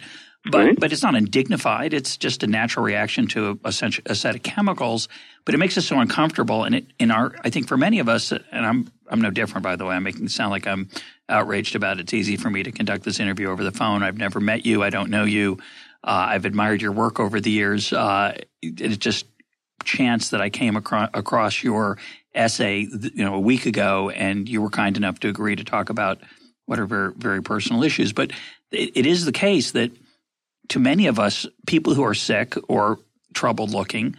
[0.49, 0.79] But right.
[0.79, 1.93] but it's not undignified.
[1.93, 5.07] It's just a natural reaction to a, a, set of chemicals.
[5.45, 6.63] But it makes us so uncomfortable.
[6.63, 9.63] And it in our I think for many of us, and I'm I'm no different
[9.63, 9.95] by the way.
[9.95, 10.89] I'm making it sound like I'm
[11.29, 12.01] outraged about it.
[12.01, 14.01] It's easy for me to conduct this interview over the phone.
[14.01, 14.81] I've never met you.
[14.81, 15.59] I don't know you.
[16.03, 17.93] Uh, I've admired your work over the years.
[17.93, 19.27] Uh, it's just
[19.83, 21.97] chance that I came across, across your
[22.33, 25.89] essay, you know, a week ago, and you were kind enough to agree to talk
[25.89, 26.19] about
[26.65, 28.13] what are very, very personal issues.
[28.13, 28.31] But
[28.71, 29.91] it, it is the case that
[30.69, 32.99] to many of us, people who are sick or
[33.33, 34.15] troubled looking,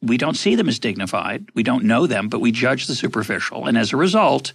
[0.00, 1.48] we don't see them as dignified.
[1.54, 4.52] We don't know them, but we judge the superficial, and as a result,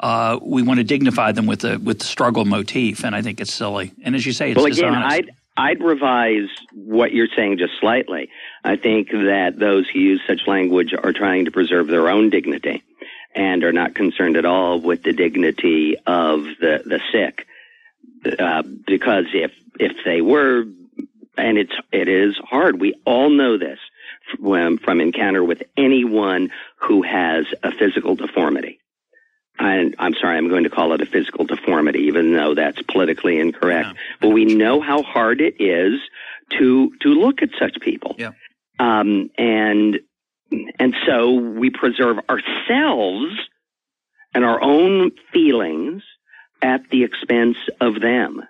[0.00, 3.40] uh, we want to dignify them with the with the struggle motif, and I think
[3.40, 3.92] it's silly.
[4.02, 5.12] And as you say, it's well, again, dishonest.
[5.12, 8.28] I'd I'd revise what you're saying just slightly.
[8.62, 12.82] I think that those who use such language are trying to preserve their own dignity
[13.34, 17.46] and are not concerned at all with the dignity of the the sick.
[18.38, 20.64] Uh, because if if they were,
[21.36, 22.80] and it's it is hard.
[22.80, 23.78] We all know this
[24.40, 28.80] from, from encounter with anyone who has a physical deformity.
[29.58, 33.38] I, I'm sorry, I'm going to call it a physical deformity, even though that's politically
[33.38, 33.88] incorrect.
[33.88, 34.00] Yeah.
[34.20, 36.00] But we know how hard it is
[36.58, 38.14] to to look at such people.
[38.18, 38.32] Yeah.
[38.78, 40.00] Um, and
[40.78, 43.34] and so we preserve ourselves
[44.34, 46.02] and our own feelings
[46.62, 48.42] at the expense of them.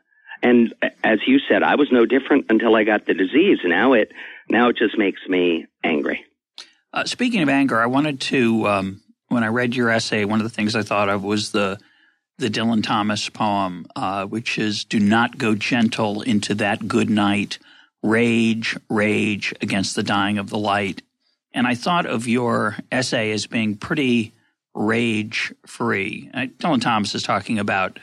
[0.43, 3.59] And as you said, I was no different until I got the disease.
[3.65, 4.13] Now it
[4.51, 6.25] now it just makes me angry.
[6.93, 10.45] Uh, speaking of anger, I wanted to um, when I read your essay, one of
[10.45, 11.79] the things I thought of was the
[12.39, 17.59] the Dylan Thomas poem, uh, which is "Do not go gentle into that good night,
[18.03, 21.03] rage, rage against the dying of the light."
[21.53, 24.33] And I thought of your essay as being pretty
[24.75, 26.31] rage free.
[26.35, 27.99] Uh, Dylan Thomas is talking about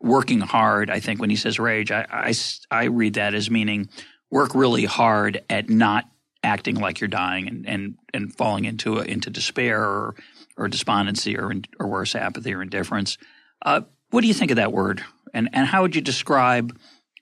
[0.00, 0.90] working hard.
[0.90, 2.34] I think when he says rage, I, I,
[2.70, 3.88] I read that as meaning
[4.30, 6.04] work really hard at not
[6.44, 10.14] acting like you're dying and and, and falling into into despair or
[10.58, 13.16] or despondency or, or worse, apathy or indifference.
[13.62, 15.02] Uh, what do you think of that word?
[15.32, 16.76] And, and how would you describe?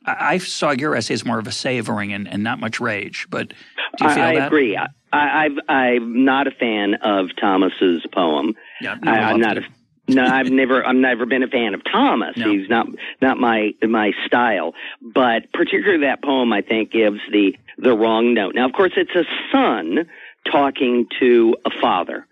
[0.04, 3.26] I, I saw your essay as more of a savoring and, and not much rage,
[3.30, 4.46] but do you feel I, I that?
[4.46, 4.76] agree.
[4.76, 8.54] I, I've, I'm not a fan of Thomas's poem.
[8.80, 9.62] Yeah, I, am not a
[10.08, 12.36] no, I've never I've never been a fan of Thomas.
[12.36, 12.50] No.
[12.50, 12.86] He's not
[13.20, 14.74] not my my style.
[15.02, 18.54] But particularly that poem I think gives the the wrong note.
[18.54, 20.08] Now of course it's a son
[20.50, 22.25] talking to a father.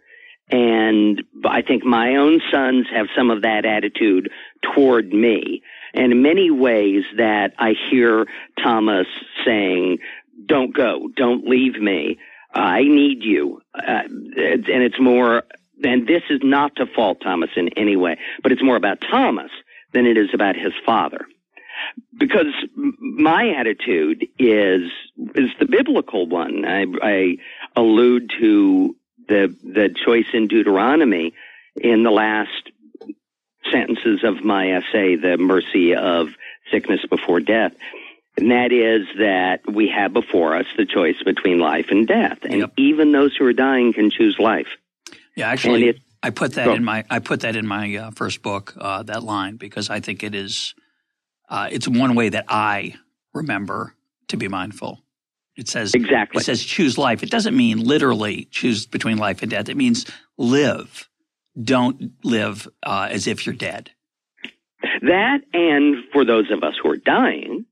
[0.50, 4.30] And I think my own sons have some of that attitude
[4.74, 5.62] toward me.
[5.94, 8.26] And in many ways that I hear
[8.62, 9.07] Thomas
[9.44, 9.98] saying,
[10.46, 12.18] don't go, don't leave me.
[12.52, 13.62] I need you.
[13.74, 15.44] Uh, and it's more,
[15.83, 19.50] and this is not to fault Thomas in any way, but it's more about Thomas
[19.92, 21.26] than it is about his father.
[22.16, 22.54] Because
[23.00, 24.90] my attitude is,
[25.35, 26.64] is the biblical one.
[26.64, 27.37] I, I
[27.76, 28.94] allude to
[29.29, 31.35] the the choice in Deuteronomy
[31.77, 32.71] in the last
[33.71, 36.29] sentences of my essay, the mercy of
[36.71, 37.73] sickness before death.
[38.37, 42.39] And that is that we have before us the choice between life and death.
[42.43, 42.73] And yep.
[42.77, 44.67] even those who are dying can choose life.
[45.37, 48.43] Yeah, actually, it, I put that in my I put that in my uh, first
[48.43, 50.75] book, uh, that line, because I think it is
[51.49, 52.95] uh, it's one way that I
[53.33, 53.95] remember
[54.29, 55.04] to be mindful
[55.57, 56.40] It says exactly.
[56.40, 57.23] It says choose life.
[57.23, 59.69] It doesn't mean literally choose between life and death.
[59.69, 61.09] It means live.
[61.61, 63.90] Don't live uh, as if you're dead.
[65.03, 67.67] That, and for those of us who are dying,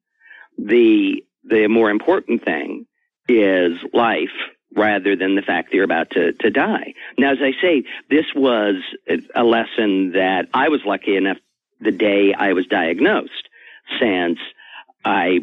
[0.56, 2.86] the the more important thing
[3.28, 4.30] is life
[4.74, 6.94] rather than the fact that you're about to, to die.
[7.18, 8.76] Now, as I say, this was
[9.34, 11.36] a lesson that I was lucky enough
[11.80, 13.48] the day I was diagnosed,
[14.00, 14.38] since
[15.04, 15.40] I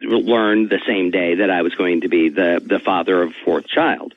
[0.00, 3.44] learned the same day that I was going to be the, the father of a
[3.44, 4.14] fourth child.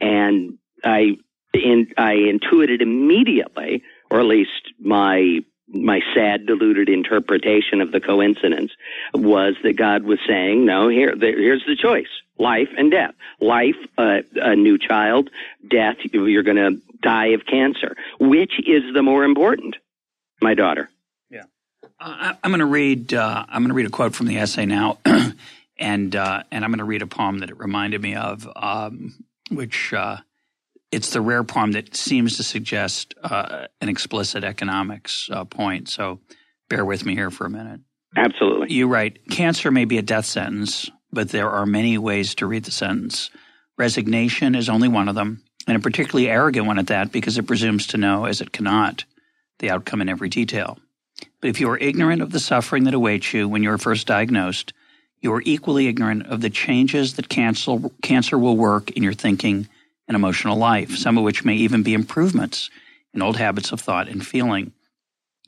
[0.00, 1.16] And I,
[1.52, 8.72] in, I intuited immediately, or at least my my sad, deluded interpretation of the coincidence
[9.12, 12.08] was that God was saying, no, here, there, here's the choice.
[12.38, 13.14] Life and death.
[13.40, 15.30] Life, uh, a new child.
[15.66, 17.96] Death, you're going to die of cancer.
[18.20, 19.76] Which is the more important?
[20.42, 20.90] My daughter.
[22.04, 24.66] Uh, I'm going to read, uh, I'm going to read a quote from the essay
[24.66, 24.98] now.
[25.78, 29.14] and, uh, and I'm going to read a poem that it reminded me of, um,
[29.50, 30.18] which, uh,
[30.92, 35.88] it's the rare poem that seems to suggest uh, an explicit economics uh, point.
[35.88, 36.20] So
[36.68, 37.80] bear with me here for a minute.
[38.14, 38.72] Absolutely.
[38.72, 42.64] You write Cancer may be a death sentence, but there are many ways to read
[42.64, 43.30] the sentence.
[43.78, 47.46] Resignation is only one of them, and a particularly arrogant one at that because it
[47.48, 49.04] presumes to know, as it cannot,
[49.58, 50.78] the outcome in every detail.
[51.40, 54.06] But if you are ignorant of the suffering that awaits you when you are first
[54.06, 54.72] diagnosed,
[55.20, 59.68] you are equally ignorant of the changes that cancer, will work in your thinking
[60.06, 62.68] and emotional life, some of which may even be improvements
[63.14, 64.72] in old habits of thought and feeling.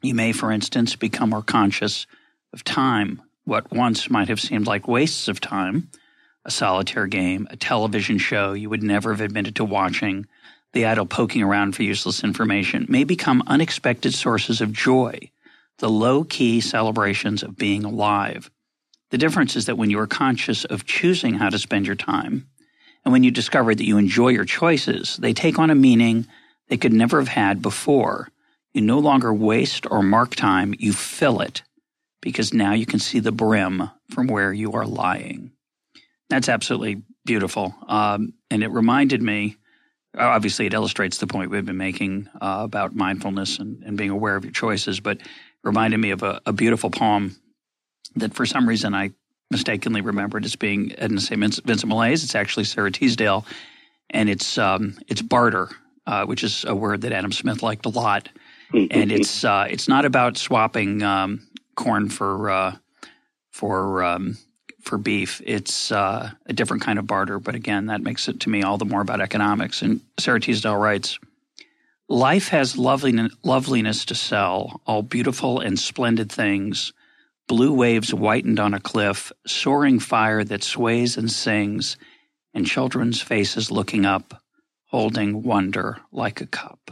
[0.03, 2.07] You may, for instance, become more conscious
[2.53, 5.91] of time, what once might have seemed like wastes of time,
[6.45, 10.27] a solitaire game, a television show you would never have admitted to watching,
[10.73, 15.31] the idle poking around for useless information, may become unexpected sources of joy,
[15.79, 18.51] the low key celebrations of being alive.
[19.11, 22.49] The difference is that when you are conscious of choosing how to spend your time,
[23.05, 26.27] and when you discover that you enjoy your choices, they take on a meaning
[26.69, 28.29] they could never have had before.
[28.73, 31.63] You no longer waste or mark time, you fill it
[32.21, 35.53] because now you can see the brim from where you are lying.
[36.29, 37.75] That's absolutely beautiful.
[37.87, 39.57] Um, and it reminded me,
[40.19, 44.35] obviously, it illustrates the point we've been making uh, about mindfulness and, and, being aware
[44.35, 45.19] of your choices, but
[45.67, 47.37] reminded me of a, a beautiful poem
[48.15, 49.11] that for some reason I
[49.51, 51.41] mistakenly remembered as being Edna St.
[51.41, 52.25] Vincent Millay's.
[52.25, 53.45] It's actually Sara Teasdale,
[54.11, 55.69] and it's um, it's barter,
[56.07, 58.29] uh, which is a word that Adam Smith liked a lot.
[58.73, 62.77] and it's uh, it's not about swapping um, corn for uh,
[63.51, 64.39] for um,
[64.81, 65.43] for beef.
[65.45, 68.79] It's uh, a different kind of barter, but again, that makes it to me all
[68.79, 69.83] the more about economics.
[69.83, 71.19] And Sara Teasdale writes.
[72.09, 76.93] Life has loveliness, to sell, all beautiful and splendid things
[77.49, 81.97] blue waves whitened on a cliff, soaring fire that sways and sings,
[82.53, 84.43] and children's faces looking up,
[84.87, 86.91] holding wonder like a cup.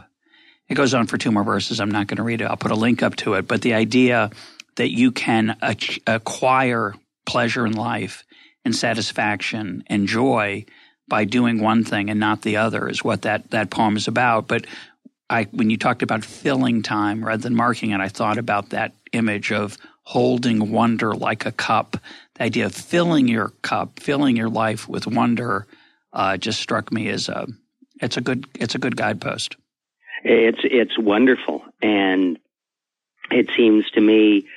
[0.69, 1.79] It goes on for two more verses.
[1.79, 2.45] I'm not going to read it.
[2.45, 3.47] I'll put a link up to it.
[3.47, 4.31] But the idea
[4.77, 5.57] that you can
[6.07, 8.23] acquire pleasure in life
[8.63, 10.65] and satisfaction and joy
[11.07, 14.47] by doing one thing and not the other is what that, that poem is about.
[14.47, 14.65] But
[15.29, 18.93] I, when you talked about filling time rather than marking it, I thought about that
[19.11, 21.97] image of holding wonder like a cup.
[22.35, 25.65] The idea of filling your cup, filling your life with wonder,
[26.13, 27.47] uh, just struck me as a
[28.01, 29.55] it's a good it's a good guidepost.
[30.23, 32.37] It's it's wonderful, and
[33.31, 34.47] it seems to me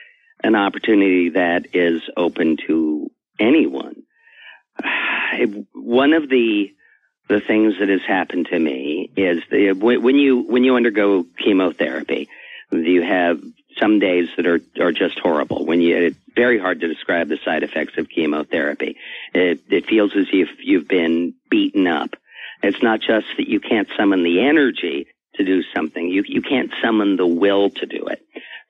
[0.43, 4.03] an opportunity that is open to anyone.
[5.73, 6.73] One of the
[7.29, 12.29] the things that has happened to me is the, when you when you undergo chemotherapy,
[12.71, 13.41] you have
[13.79, 15.65] some days that are, are just horrible.
[15.65, 18.97] When you, it's very hard to describe the side effects of chemotherapy.
[19.35, 22.17] It, it feels as if you've been beaten up.
[22.63, 26.09] It's not just that you can't summon the energy to do something.
[26.09, 28.21] You, you can't summon the will to do it.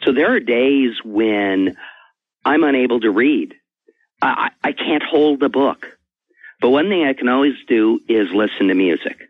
[0.02, 1.76] So there are days when
[2.44, 3.54] I'm unable to read.
[4.20, 5.97] I, I can't hold a book.
[6.60, 9.28] But one thing I can always do is listen to music.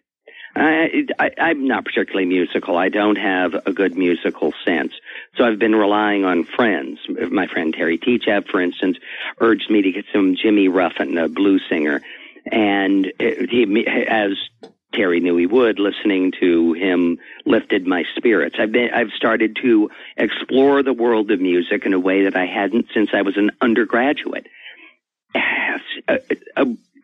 [0.57, 2.77] I, I, I'm not particularly musical.
[2.77, 4.93] I don't have a good musical sense.
[5.37, 6.99] So I've been relying on friends.
[7.31, 8.99] My friend Terry Teachout, for instance,
[9.41, 12.01] urged me to get some Jimmy Rushing, a blues singer.
[12.51, 14.33] And uh, he, as
[14.95, 18.57] Terry knew he would, listening to him lifted my spirits.
[18.59, 22.47] I've been, I've started to explore the world of music in a way that I
[22.47, 24.47] hadn't since I was an undergraduate.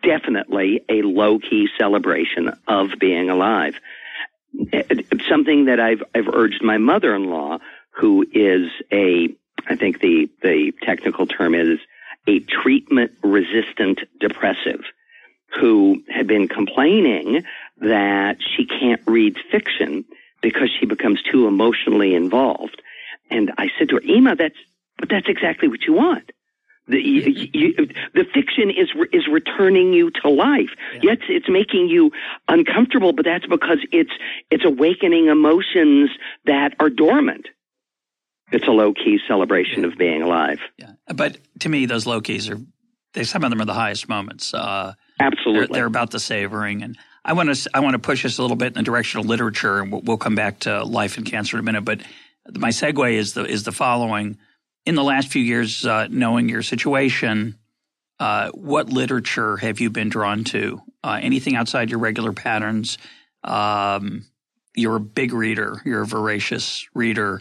[0.04, 3.74] definitely a low key celebration of being alive.
[4.72, 7.58] Eh, eh, something that I've I've urged my mother in law,
[7.90, 9.28] who is a
[9.66, 11.78] I think the the technical term is
[12.26, 14.82] a treatment resistant depressive.
[15.60, 17.44] who had been complaining
[17.78, 20.04] that she can't read fiction
[20.42, 22.82] because she becomes too emotionally involved.
[23.30, 24.56] And I said to her, Ema, that's,
[24.98, 26.30] but that's exactly what you want.
[26.86, 27.74] The, you, you,
[28.12, 30.68] the fiction is is returning you to life.
[30.94, 31.00] Yeah.
[31.02, 32.10] Yes, it's making you
[32.46, 34.12] uncomfortable, but that's because it's
[34.50, 36.10] it's awakening emotions
[36.44, 37.48] that are dormant.
[38.52, 39.88] It's a low key celebration yeah.
[39.88, 40.58] of being alive.
[40.76, 42.58] Yeah, but to me, those low keys are
[43.14, 44.52] they, some of them are the highest moments.
[44.52, 48.26] Uh, Absolutely, they're, they're, about the savoring, and I want to I want to push
[48.26, 50.84] us a little bit in the direction of literature, and we'll, we'll come back to
[50.84, 51.84] life and cancer in a minute.
[51.86, 52.02] But
[52.52, 54.36] my segue is the is the following
[54.86, 57.58] in the last few years, uh, knowing your situation,
[58.18, 60.80] uh, what literature have you been drawn to?
[61.02, 62.98] Uh, anything outside your regular patterns?
[63.42, 64.26] Um,
[64.74, 65.80] you're a big reader.
[65.84, 67.40] You're a voracious reader.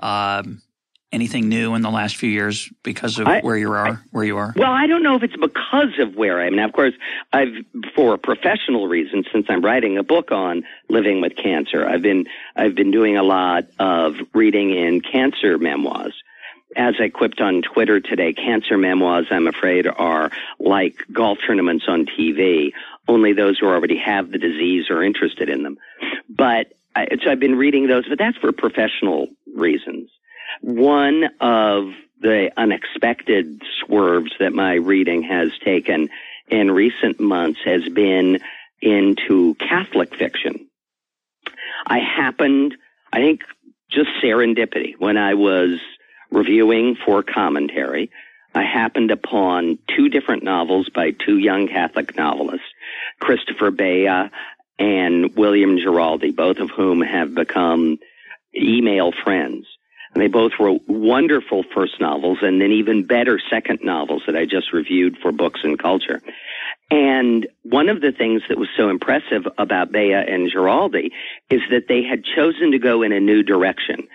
[0.00, 0.62] Um,
[1.10, 3.88] anything new in the last few years because of I, where you are?
[3.88, 4.52] I, where you are?
[4.56, 6.56] Well, I don't know if it's because of where I am.
[6.56, 6.94] Now, of course,
[7.32, 7.54] I've
[7.94, 12.26] for professional reasons, since I'm writing a book on living with cancer, I've been
[12.56, 16.14] I've been doing a lot of reading in cancer memoirs
[16.76, 22.06] as I quipped on Twitter today, cancer memoirs, I'm afraid, are like golf tournaments on
[22.06, 22.72] TV.
[23.06, 25.78] Only those who already have the disease are interested in them.
[26.28, 30.10] But I, so I've been reading those, but that's for professional reasons.
[30.60, 36.10] One of the unexpected swerves that my reading has taken
[36.48, 38.40] in recent months has been
[38.80, 40.68] into Catholic fiction.
[41.86, 42.74] I happened,
[43.12, 43.42] I think,
[43.90, 45.80] just serendipity when I was
[46.30, 48.10] reviewing for commentary,
[48.54, 52.66] I happened upon two different novels by two young Catholic novelists,
[53.20, 54.30] Christopher Beha
[54.78, 57.98] and William Giraldi, both of whom have become
[58.56, 59.66] email friends.
[60.14, 64.46] And they both wrote wonderful first novels and then even better second novels that I
[64.46, 66.20] just reviewed for Books and Culture.
[66.90, 71.10] And one of the things that was so impressive about Beha and Giraldi
[71.50, 74.08] is that they had chosen to go in a new direction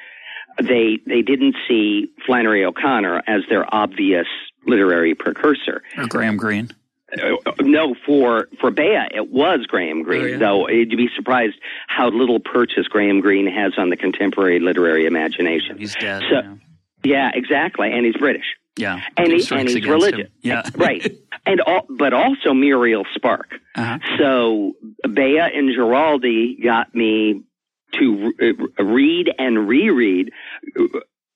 [0.61, 4.27] they they didn't see Flannery O'Connor as their obvious
[4.65, 5.81] literary precursor.
[5.97, 6.69] Or Graham Greene.
[7.13, 10.21] Uh, no, for for Beha, it was Graham Greene.
[10.21, 10.37] Oh, yeah.
[10.37, 11.55] Though you'd be surprised
[11.87, 15.77] how little purchase Graham Greene has on the contemporary literary imagination.
[15.77, 16.23] He's dead.
[16.29, 16.55] So, yeah.
[17.03, 18.45] yeah, exactly, and he's British.
[18.75, 20.21] Yeah, and, he, and he's religious.
[20.21, 20.31] Him.
[20.41, 21.15] Yeah, right.
[21.45, 23.53] And all, but also Muriel Spark.
[23.75, 23.99] Uh-huh.
[24.17, 24.73] So
[25.03, 27.43] Beha and Giraldi got me
[27.99, 28.33] to
[28.79, 30.31] read and reread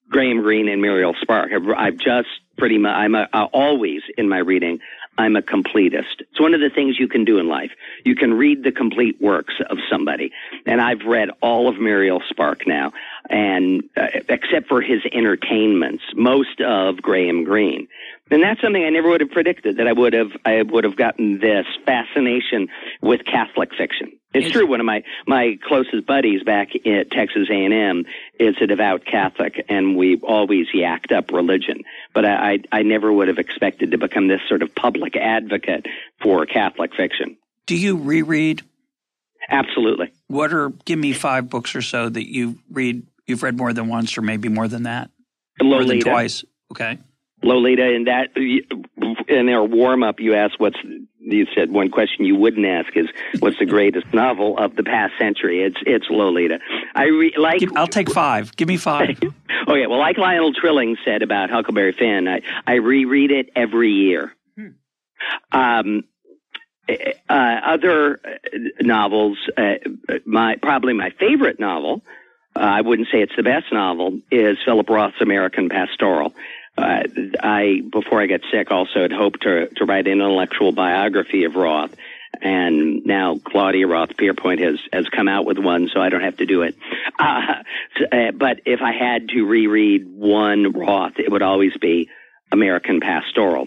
[0.10, 1.52] Graham Greene and Muriel Spark.
[1.76, 4.80] I've just pretty much, I'm a, uh, always in my reading,
[5.18, 6.20] I'm a completist.
[6.20, 7.72] It's one of the things you can do in life.
[8.06, 10.32] You can read the complete works of somebody.
[10.66, 12.94] And I've read all of Muriel Spark now,
[13.30, 17.88] and uh, except for his entertainments, most of Graham Greene.
[18.30, 20.98] And that's something I never would have predicted that I would have, I would have
[20.98, 22.68] gotten this fascination
[23.02, 24.12] with Catholic fiction.
[24.34, 24.68] It's true.
[24.68, 28.06] One of my my closest buddies back at Texas A&M
[28.40, 31.82] is a devout Catholic, and we always yacked up religion.
[32.14, 35.88] But I, I I never would have expected to become this sort of public advocate
[36.22, 37.38] for Catholic fiction.
[37.66, 38.64] Do you reread?
[39.50, 40.12] Absolutely.
[40.28, 43.08] What are give me five books or so that you read?
[43.28, 45.12] You've read more than once, or maybe more than that.
[45.60, 45.76] Lolita.
[45.76, 46.46] More than twice.
[46.72, 47.00] Okay.
[47.44, 48.30] Lolita, and that
[49.28, 50.78] in our warm up, you asked what's
[51.20, 53.08] you said one question you wouldn't ask is
[53.40, 55.64] what's the greatest novel of the past century?
[55.64, 56.60] It's it's Lolita.
[56.96, 57.62] I re, like.
[57.76, 58.56] I'll take five.
[58.56, 59.10] Give me five.
[59.68, 64.34] okay, well, like Lionel Trilling said about Huckleberry Finn, I I reread it every year.
[64.56, 64.68] Hmm.
[65.52, 66.04] Um,
[67.30, 68.20] uh, other
[68.82, 69.76] novels, uh,
[70.26, 72.02] my probably my favorite novel.
[72.58, 74.20] Uh, I wouldn't say it's the best novel.
[74.32, 76.34] Is Philip Roth's American Pastoral
[76.78, 77.04] uh,
[77.40, 81.56] I before I got sick also had hoped to to write an intellectual biography of
[81.56, 81.96] Roth,
[82.40, 86.38] and now Claudia Roth Pierpont has has come out with one, so I don't have
[86.38, 86.76] to do it.
[87.20, 87.64] Uh,
[88.12, 92.10] uh, but if I had to reread one Roth, it would always be
[92.52, 93.66] American Pastoral.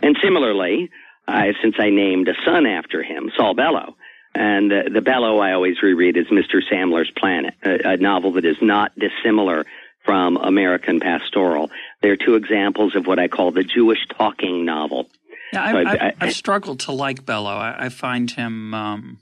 [0.00, 0.90] And similarly,
[1.26, 3.96] uh, since I named a son after him, Saul Bellow.
[4.34, 6.60] And the, the Bellow I always reread is Mr.
[6.70, 9.66] Sammler's Planet, a, a novel that is not dissimilar
[10.04, 11.70] from American Pastoral.
[12.02, 15.08] They're two examples of what I call the Jewish talking novel.
[15.52, 17.56] Yeah, I, I, I, I've struggled to like Bellow.
[17.56, 19.18] I, find him, um,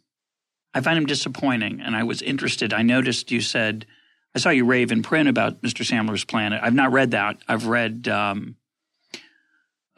[0.74, 2.72] I find him disappointing, and I was interested.
[2.74, 3.86] I noticed you said,
[4.34, 5.86] I saw you rave in print about Mr.
[5.86, 6.60] Sammler's Planet.
[6.62, 7.38] I've not read that.
[7.48, 8.56] I've read um,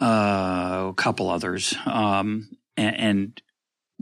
[0.01, 3.43] uh, a couple others, um, and, and,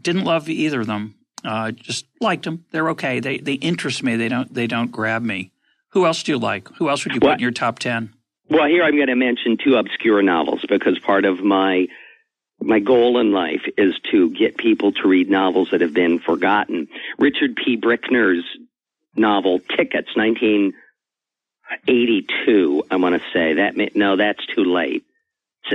[0.00, 1.14] didn't love either of them.
[1.44, 2.64] Uh, just liked them.
[2.72, 3.20] They're okay.
[3.20, 4.16] They they interest me.
[4.16, 5.52] They don't they don't grab me.
[5.90, 6.68] Who else do you like?
[6.76, 8.12] Who else would you put in your top 10?
[8.50, 11.86] Well, here I'm going to mention two obscure novels because part of my
[12.60, 16.88] my goal in life is to get people to read novels that have been forgotten.
[17.18, 17.76] Richard P.
[17.76, 18.44] Brickner's
[19.14, 23.76] novel Tickets, 1982, I want to say that.
[23.94, 25.04] No, that's too late.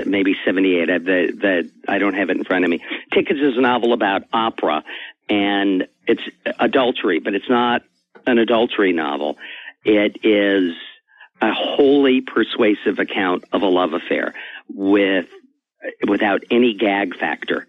[0.06, 0.90] Maybe 78.
[0.90, 2.80] I, the, the, I don't have it in front of me.
[3.14, 4.84] Tickets is a novel about opera
[5.30, 6.22] and it's
[6.60, 7.84] adultery, but it's not
[8.26, 9.38] an adultery novel.
[9.86, 10.74] It is
[11.42, 14.34] a wholly persuasive account of a love affair
[14.70, 15.26] with
[16.08, 17.68] without any gag factor.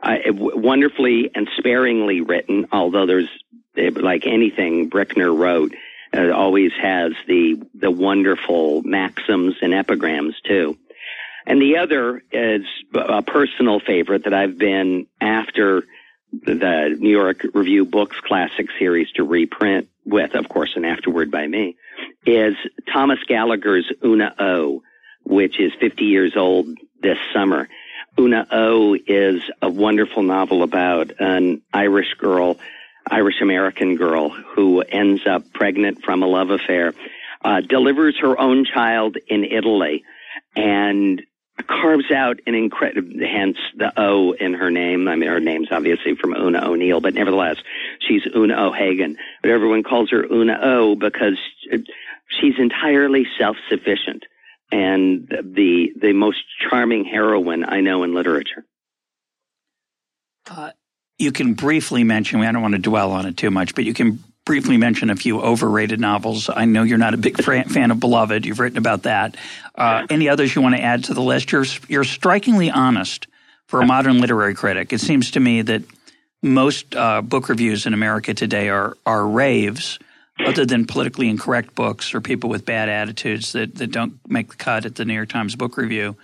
[0.00, 3.28] Uh, wonderfully and sparingly written, although there's
[3.76, 5.74] like anything Brickner wrote,
[6.16, 10.78] uh, always has the the wonderful maxims and epigrams too.
[11.48, 15.82] And the other is a personal favorite that I've been after
[16.30, 21.46] the New York Review Books Classic series to reprint with, of course, an afterword by
[21.46, 21.76] me,
[22.26, 22.54] is
[22.92, 24.82] Thomas Gallagher's Oona O,
[25.24, 26.68] which is 50 years old
[27.00, 27.66] this summer.
[28.18, 32.58] Oona O is a wonderful novel about an Irish girl,
[33.10, 36.92] Irish American girl, who ends up pregnant from a love affair,
[37.42, 40.04] uh, delivers her own child in Italy,
[40.54, 41.22] and
[41.66, 45.08] carves out an incredible, hence the O in her name.
[45.08, 47.56] I mean, her name's obviously from Oona O'Neill, but nevertheless,
[48.00, 49.16] she's Oona O'Hagan.
[49.42, 51.38] But everyone calls her Oona O because
[52.28, 54.24] she's entirely self-sufficient
[54.70, 56.38] and the the most
[56.68, 58.64] charming heroine I know in literature.
[60.50, 60.70] Uh,
[61.18, 62.40] you can briefly mention.
[62.40, 65.14] I don't want to dwell on it too much, but you can briefly mention a
[65.14, 66.48] few overrated novels.
[66.48, 68.46] I know you're not a big fan of Beloved.
[68.46, 69.36] You've written about that.
[69.74, 71.52] Uh, any others you want to add to the list?
[71.52, 73.26] You're you're strikingly honest
[73.66, 74.94] for a modern literary critic.
[74.94, 75.82] It seems to me that
[76.42, 79.98] most uh, book reviews in America today are are raves
[80.42, 84.56] other than politically incorrect books or people with bad attitudes that, that don't make the
[84.56, 86.16] cut at the New York Times Book Review,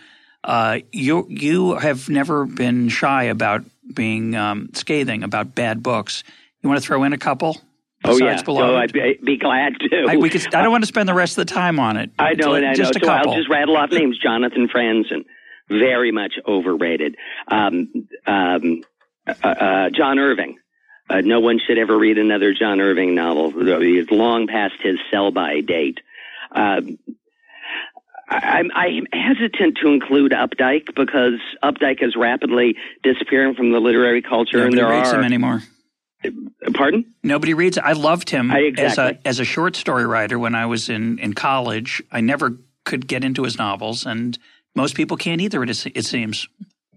[0.45, 6.25] uh, you you have never been shy about being um, scathing about bad books.
[6.63, 7.61] You want to throw in a couple?
[8.07, 10.07] Oh yeah, so I'd be, be glad to.
[10.07, 12.11] I, could, I, don't want to spend the rest of the time on it.
[12.19, 13.01] I know, and I just know.
[13.01, 13.31] A so couple.
[13.33, 15.25] I'll just rattle off names: Jonathan Franzen,
[15.71, 17.17] very much overrated.
[17.49, 18.83] Um, um,
[19.27, 20.59] uh, uh, John Irving,
[21.09, 23.51] uh, no one should ever read another John Irving novel.
[23.81, 26.01] He's long past his sell-by date.
[26.55, 26.99] Um,
[28.29, 34.59] I'm, I'm hesitant to include Updike because Updike is rapidly disappearing from the literary culture,
[34.59, 35.63] Nobody and there reads are him anymore.
[36.73, 37.15] Pardon?
[37.23, 37.79] Nobody reads.
[37.79, 38.85] I loved him I, exactly.
[38.85, 42.03] as a as a short story writer when I was in in college.
[42.11, 44.39] I never could get into his novels, and
[44.75, 45.63] most people can't either.
[45.63, 46.47] It, it seems.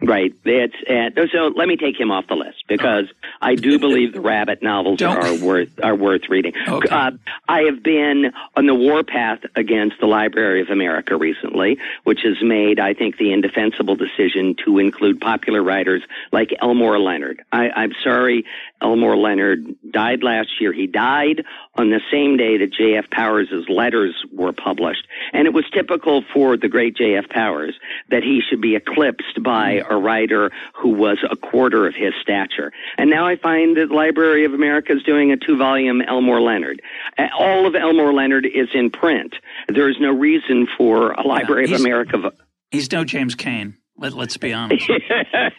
[0.02, 0.34] Right.
[0.46, 1.52] It's uh, so.
[1.56, 3.06] Let me take him off the list because
[3.42, 5.18] I do believe the Rabbit novels Don't.
[5.18, 6.54] are worth are worth reading.
[6.68, 6.88] Okay.
[6.88, 7.12] Uh,
[7.48, 12.80] I have been on the warpath against the Library of America recently, which has made,
[12.80, 17.42] I think, the indefensible decision to include popular writers like Elmore Leonard.
[17.52, 18.46] I, I'm sorry,
[18.82, 20.74] Elmore Leonard died last year.
[20.74, 21.44] He died
[21.78, 23.10] on the same day that J.F.
[23.10, 27.30] Powers' letters were published, and it was typical for the great J.F.
[27.30, 27.76] Powers
[28.10, 32.72] that he should be eclipsed by a writer who was a quarter of his stature.
[32.98, 36.42] And now I find that the Library of America is doing a two volume Elmore
[36.42, 36.82] Leonard.
[37.38, 39.36] All of Elmore Leonard is in print.
[39.68, 42.32] There is no reason for a Library of he's- America.
[42.72, 43.78] He's no James Cain.
[44.00, 44.90] Let, let's be honest.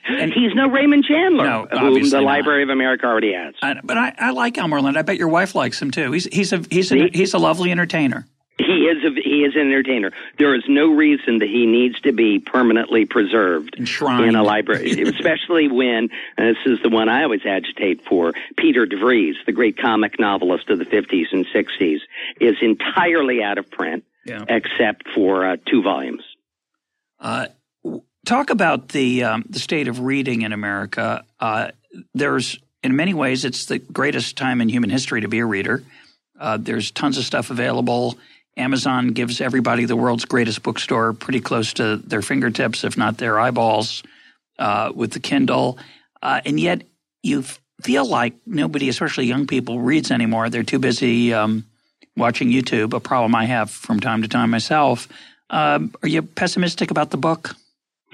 [0.08, 2.22] and he's no Raymond Chandler, No, whom the not.
[2.24, 3.54] Library of America already has.
[3.62, 4.96] I, but I, I like Elmore Leonard.
[4.98, 6.12] I bet your wife likes him too.
[6.12, 8.26] He's he's a he's a, he's a lovely entertainer.
[8.58, 10.10] He is a, he is an entertainer.
[10.36, 14.24] There is no reason that he needs to be permanently preserved Enshrined.
[14.24, 18.32] in a library, especially when and this is the one I always agitate for.
[18.56, 21.98] Peter De Vries, the great comic novelist of the 50s and 60s,
[22.40, 24.44] is entirely out of print Yeah.
[24.48, 26.22] except for uh, two volumes.
[27.20, 27.46] Uh,
[28.26, 31.24] talk about the um, the state of reading in America.
[31.40, 31.70] Uh,
[32.14, 35.82] there's in many ways it's the greatest time in human history to be a reader.
[36.38, 38.16] Uh, there's tons of stuff available.
[38.56, 43.38] Amazon gives everybody the world's greatest bookstore pretty close to their fingertips, if not their
[43.38, 44.02] eyeballs,
[44.58, 45.78] uh, with the Kindle.
[46.22, 46.82] Uh, and yet
[47.22, 47.44] you
[47.82, 50.50] feel like nobody, especially young people, reads anymore.
[50.50, 51.64] They're too busy um,
[52.16, 55.08] watching YouTube, a problem I have from time to time myself.
[55.50, 57.54] Um, are you pessimistic about the book?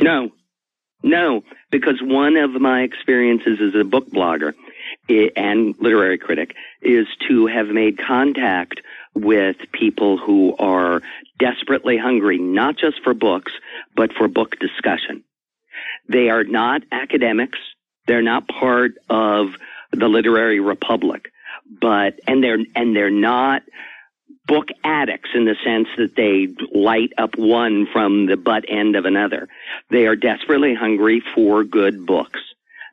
[0.01, 0.30] No,
[1.03, 4.55] no, because one of my experiences as a book blogger
[5.09, 8.80] and literary critic is to have made contact
[9.14, 11.03] with people who are
[11.38, 13.53] desperately hungry, not just for books,
[13.95, 15.24] but for book discussion.
[16.09, 17.59] They are not academics.
[18.07, 19.49] They're not part of
[19.92, 21.30] the literary republic,
[21.80, 23.62] but, and they're, and they're not
[24.47, 29.05] book addicts in the sense that they light up one from the butt end of
[29.05, 29.49] another.
[29.90, 32.40] They are desperately hungry for good books.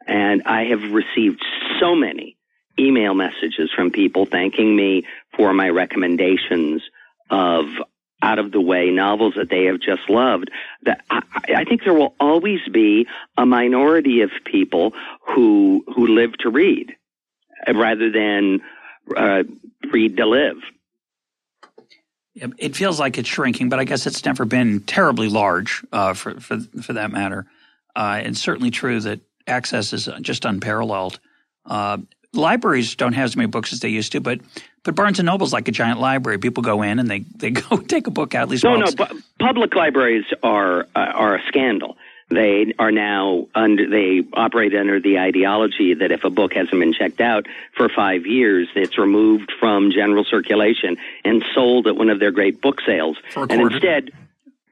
[0.08, 1.44] And I have received
[1.80, 2.38] so many
[2.80, 5.04] email messages from people thanking me
[5.36, 6.82] for my recommendations
[7.30, 7.66] of
[8.24, 10.52] out of the way novels that they have just loved.
[10.84, 11.22] That I,
[11.56, 14.94] I think there will always be a minority of people
[15.28, 16.96] who who live to read
[17.68, 18.62] rather than
[19.16, 19.44] uh,
[19.92, 20.58] read to live.
[22.34, 26.40] It feels like it's shrinking, but I guess it's never been terribly large uh, for,
[26.40, 27.46] for for that matter.
[27.94, 31.20] Uh, it's certainly true that access is just unparalleled.
[31.66, 31.98] Uh,
[32.34, 34.40] libraries don't have as many books as they used to, but
[34.84, 36.40] but Barnes and Noble's like a giant library.
[36.40, 38.44] People go in and they they go take a book out.
[38.44, 38.88] At least no, no.
[39.40, 41.98] public libraries are uh, are a scandal.
[42.32, 46.94] They are now under, they operate under the ideology that if a book hasn't been
[46.94, 52.20] checked out for five years, it's removed from general circulation and sold at one of
[52.20, 53.18] their great book sales.
[53.36, 54.12] and instead,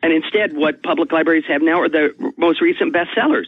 [0.01, 3.47] and instead, what public libraries have now are the most recent bestsellers.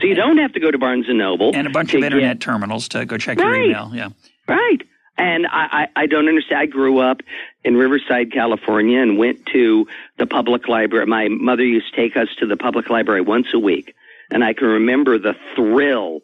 [0.00, 2.38] So you don't have to go to Barnes and Noble and a bunch of internet
[2.38, 3.90] get, terminals to go check right, your email.
[3.92, 4.08] Yeah,
[4.48, 4.82] right.
[5.20, 5.50] And I,
[5.96, 6.60] I, I don't understand.
[6.62, 7.20] I grew up
[7.62, 9.86] in Riverside, California, and went to
[10.18, 11.04] the public library.
[11.04, 13.94] My mother used to take us to the public library once a week,
[14.30, 16.22] and I can remember the thrill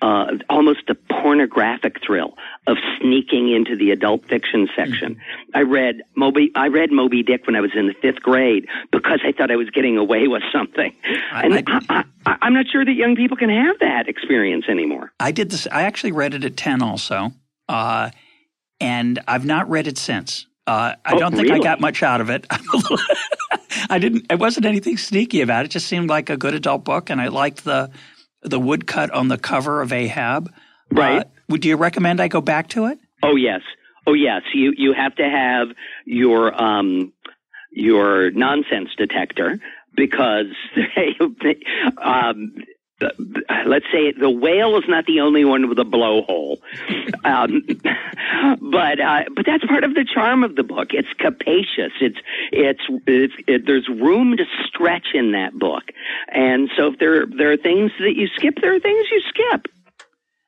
[0.00, 2.34] uh, almost a pornographic thrill
[2.66, 5.16] of sneaking into the adult fiction section.
[5.16, 5.56] Mm-hmm.
[5.56, 6.50] I read Moby.
[6.54, 9.56] I read Moby Dick when I was in the fifth grade because I thought I
[9.56, 10.94] was getting away with something.
[11.32, 15.12] I, and I, I, am not sure that young people can have that experience anymore.
[15.18, 15.66] I did this.
[15.70, 17.32] I actually read it at ten, also,
[17.68, 18.10] uh,
[18.80, 20.46] and I've not read it since.
[20.66, 21.60] Uh, I oh, don't think really?
[21.60, 22.46] I got much out of it.
[23.90, 24.26] I didn't.
[24.30, 25.66] It wasn't anything sneaky about it.
[25.66, 27.90] It just seemed like a good adult book, and I liked the
[28.42, 30.52] the woodcut on the cover of Ahab.
[30.90, 31.22] Right.
[31.22, 32.98] Uh, would you recommend I go back to it?
[33.22, 33.62] Oh yes.
[34.06, 34.42] Oh yes.
[34.52, 35.68] You you have to have
[36.04, 37.12] your um
[37.70, 39.58] your nonsense detector
[39.94, 41.56] because they,
[42.00, 42.54] um,
[43.00, 46.58] let's say the whale is not the only one with a blowhole,
[47.24, 47.62] um,
[48.70, 50.88] but uh, but that's part of the charm of the book.
[50.90, 51.92] It's capacious.
[52.00, 52.18] It's
[52.50, 55.84] it's, it's it, there's room to stretch in that book,
[56.28, 59.66] and so if there there are things that you skip, there are things you skip.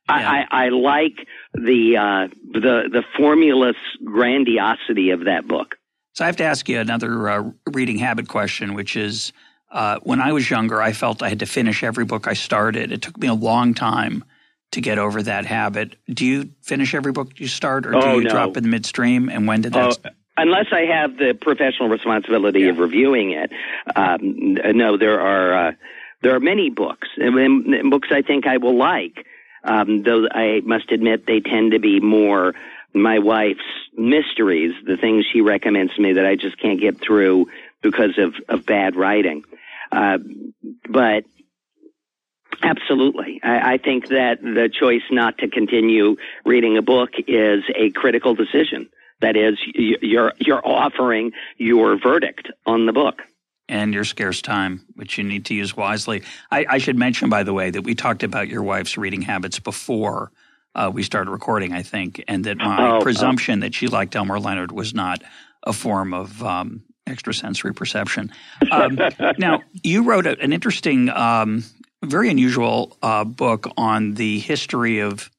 [0.09, 0.16] Yeah.
[0.16, 5.76] I, I, I like the uh, the the formulous grandiosity of that book.
[6.14, 9.32] So I have to ask you another uh, reading habit question, which is
[9.71, 12.93] uh, when I was younger, I felt I had to finish every book I started.
[12.93, 14.25] It took me a long time
[14.73, 15.97] to get over that habit.
[16.09, 18.31] Do you finish every book you start, or do oh, you no.
[18.31, 19.29] drop in the midstream?
[19.29, 19.99] And when did that?
[20.05, 22.71] Oh, unless I have the professional responsibility yeah.
[22.71, 23.51] of reviewing it,
[23.95, 24.97] um, no.
[24.97, 25.73] There are uh,
[26.23, 29.27] there are many books, and books I think I will like.
[29.62, 32.55] Um, though I must admit they tend to be more
[32.95, 33.61] my wife's
[33.97, 37.47] mysteries, the things she recommends to me that I just can't get through
[37.83, 39.45] because of, of bad writing.
[39.93, 40.18] Uh,
[40.88, 41.24] but
[42.62, 47.91] absolutely, I, I think that the choice not to continue reading a book is a
[47.91, 48.88] critical decision.
[49.20, 53.22] That is, you're you're offering your verdict on the book
[53.70, 56.22] and your scarce time, which you need to use wisely.
[56.51, 59.61] I, I, should mention, by the way, that we talked about your wife's reading habits
[59.61, 60.32] before
[60.74, 63.01] uh, we started recording, I think, and that my oh, oh.
[63.01, 63.66] presumption oh.
[63.66, 65.22] that she liked Elmore Leonard was not
[65.62, 68.33] a form of um, extrasensory perception.
[68.71, 68.99] Um,
[69.39, 71.65] now, you wrote a, an interesting, um,
[72.03, 75.31] very unusual uh, book on the history of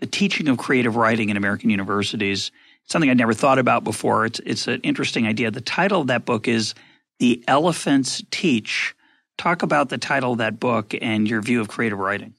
[0.00, 2.50] the teaching of creative writing in American universities.
[2.86, 4.26] Something I'd never thought about before.
[4.26, 5.50] It's it's an interesting idea.
[5.50, 6.74] The title of that book is
[7.20, 8.94] "The Elephants Teach."
[9.38, 12.34] Talk about the title of that book and your view of creative writing.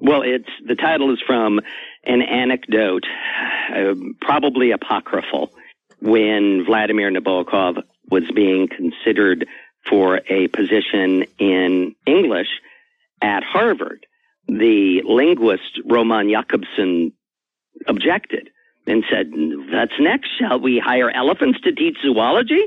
[0.00, 1.60] Well, it's the title is from
[2.04, 3.04] an anecdote,
[3.74, 5.52] uh, probably apocryphal,
[6.00, 9.46] when Vladimir Nabokov was being considered
[9.88, 12.48] for a position in English
[13.22, 14.06] at Harvard.
[14.46, 17.12] The linguist Roman Jakobson
[17.86, 18.50] objected
[18.86, 19.30] and said,
[19.70, 20.30] That's next.
[20.38, 22.64] Shall we hire elephants to teach zoology?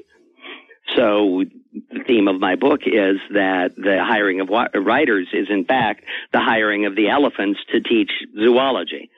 [0.96, 1.44] So
[1.92, 6.40] the theme of my book is that the hiring of writers is in fact the
[6.40, 9.10] hiring of the elephants to teach zoology.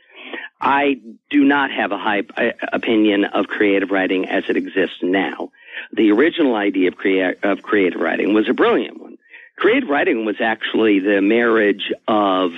[0.62, 5.52] I do not have a high uh, opinion of creative writing as it exists now
[5.92, 9.18] the original idea of, crea- of creative writing was a brilliant one.
[9.58, 12.54] Creative writing was actually the marriage of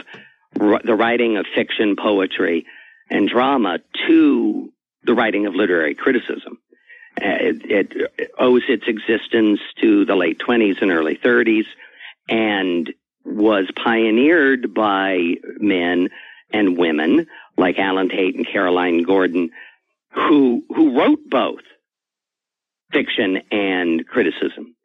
[0.60, 2.66] r- the writing of fiction, poetry,
[3.10, 4.72] and drama to
[5.04, 6.58] the writing of literary criticism.
[7.18, 11.66] It, it, owes its existence to the late 20s and early 30s
[12.28, 12.92] and
[13.24, 16.10] was pioneered by men
[16.52, 19.52] and women like Allen Tate and Caroline Gordon
[20.12, 21.62] who who wrote both
[22.92, 24.76] fiction and criticism.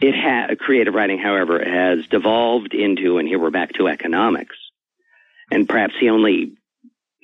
[0.00, 4.56] It ha- creative writing, however, has devolved into, and here we're back to economics,
[5.50, 6.56] and perhaps the only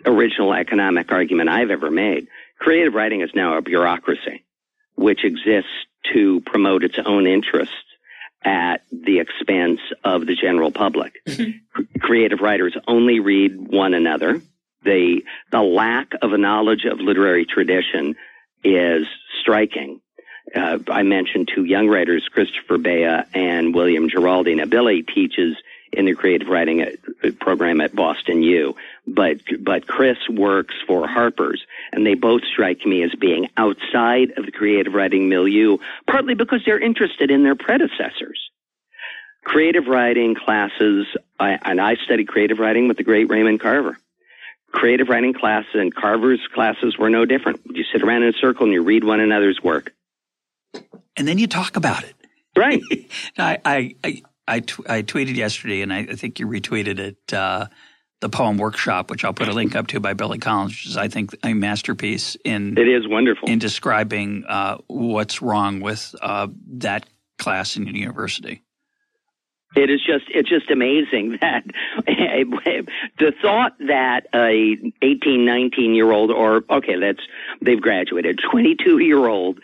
[0.04, 2.26] original economic argument I've ever made.
[2.58, 4.44] Creative writing is now a bureaucracy,
[4.96, 5.70] which exists
[6.12, 7.74] to promote its own interests
[8.44, 11.14] at the expense of the general public.
[11.26, 11.98] Mm-hmm.
[12.00, 14.42] Creative writers only read one another.
[14.82, 18.16] The, the lack of a knowledge of literary tradition
[18.62, 19.06] is
[19.44, 20.00] striking.
[20.54, 24.56] Uh, I mentioned two young writers, Christopher Beha and William Giraldi.
[24.56, 25.56] Now, Billy teaches
[25.92, 28.74] in the creative writing uh, program at Boston U,
[29.06, 34.44] but but Chris works for Harper's, and they both strike me as being outside of
[34.44, 38.50] the creative writing milieu, partly because they're interested in their predecessors.
[39.44, 41.06] Creative writing classes,
[41.38, 43.98] I, and I studied creative writing with the great Raymond Carver
[44.74, 47.60] creative writing classes and Carver's classes were no different.
[47.64, 49.94] You sit around in a circle and you read one another's work.
[51.16, 52.14] And then you talk about it.
[52.56, 52.82] Right.
[53.38, 57.32] I, I, I, I, t- I tweeted yesterday, and I, I think you retweeted it,
[57.32, 57.68] uh,
[58.20, 60.96] the poem workshop, which I'll put a link up to by Billy Collins, which is,
[60.96, 66.48] I think, a masterpiece in it is wonderful in describing uh, what's wrong with uh,
[66.78, 67.06] that
[67.38, 68.62] class in university.
[69.76, 71.64] It is just it's just amazing that
[72.06, 77.20] the thought that a 18, 19 year old or okay, that's
[77.60, 79.58] they've graduated, 22 year old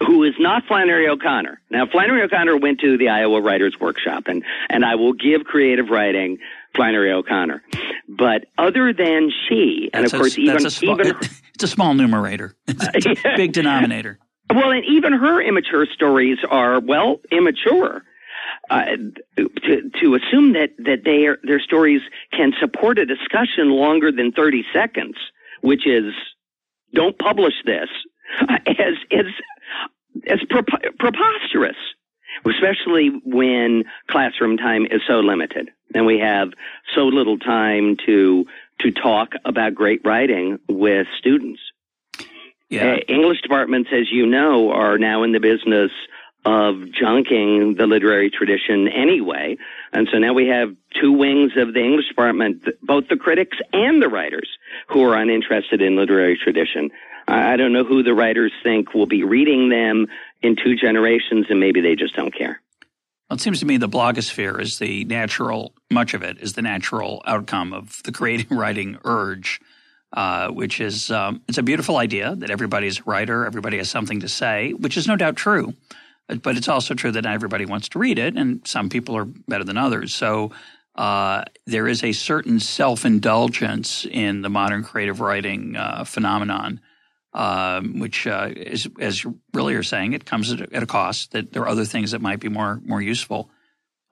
[0.00, 1.60] who is not Flannery O'Connor.
[1.70, 5.88] Now Flannery O'Connor went to the Iowa Writers Workshop and and I will give creative
[5.90, 6.38] writing
[6.74, 7.62] Flannery O'Connor.
[8.08, 11.16] But other than she, and that's of course a, even small, even
[11.54, 14.18] it's a small numerator, it's a big denominator.
[14.50, 18.02] Well, and even her immature stories are well immature
[18.72, 18.96] uh,
[19.36, 22.00] to to assume that that their their stories
[22.32, 25.16] can support a discussion longer than thirty seconds,
[25.60, 26.14] which is
[26.94, 27.88] don't publish this,
[28.40, 29.26] uh, as as
[30.26, 30.38] as
[30.98, 31.76] preposterous,
[32.46, 36.52] especially when classroom time is so limited and we have
[36.94, 38.46] so little time to
[38.80, 41.60] to talk about great writing with students.
[42.68, 42.94] Yeah.
[42.94, 45.90] Uh, English departments, as you know, are now in the business
[46.44, 49.56] of junking the literary tradition anyway.
[49.92, 54.02] And so now we have two wings of the English department, both the critics and
[54.02, 54.48] the writers
[54.88, 56.90] who are uninterested in literary tradition.
[57.28, 60.08] I don't know who the writers think will be reading them
[60.42, 62.60] in two generations, and maybe they just don't care.
[63.30, 66.62] Well, it seems to me the blogosphere is the natural, much of it is the
[66.62, 69.60] natural outcome of the creative writing urge,
[70.12, 74.20] uh, which is um, it's a beautiful idea that everybody's a writer, everybody has something
[74.20, 75.72] to say, which is no doubt true.
[76.28, 79.24] But it's also true that not everybody wants to read it, and some people are
[79.24, 80.14] better than others.
[80.14, 80.52] So
[80.94, 86.80] uh, there is a certain self indulgence in the modern creative writing uh, phenomenon,
[87.34, 90.86] um, which uh, is, as you really are saying, it comes at a, at a,
[90.86, 91.32] cost.
[91.32, 93.50] That there are other things that might be more more useful.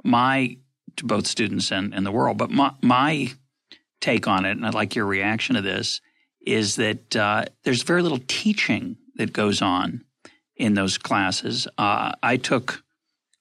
[0.02, 0.56] My
[0.96, 3.32] to both students and, and the world, but my, my
[4.00, 6.00] take on it, and I'd like your reaction to this,
[6.44, 10.04] is that uh, there's very little teaching that goes on
[10.60, 11.66] in those classes.
[11.78, 12.82] Uh, I took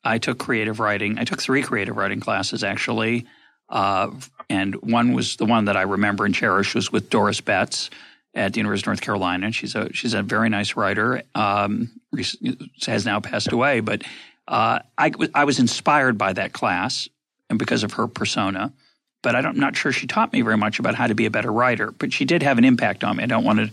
[0.04, 1.20] I took creative writing.
[1.20, 3.26] I took three creative writing classes actually,
[3.68, 4.10] uh,
[4.50, 7.90] and one was the one that I remember and cherish was with Doris Betts
[8.34, 9.52] at the University of North Carolina.
[9.52, 11.22] She's a she's a very nice writer.
[11.36, 11.92] Um,
[12.86, 14.04] has now passed away, but
[14.48, 17.10] uh, I I was inspired by that class
[17.50, 18.74] and because of her persona.
[19.22, 21.30] But I am not sure she taught me very much about how to be a
[21.30, 21.92] better writer.
[21.92, 23.24] But she did have an impact on me.
[23.24, 23.70] I don't want to,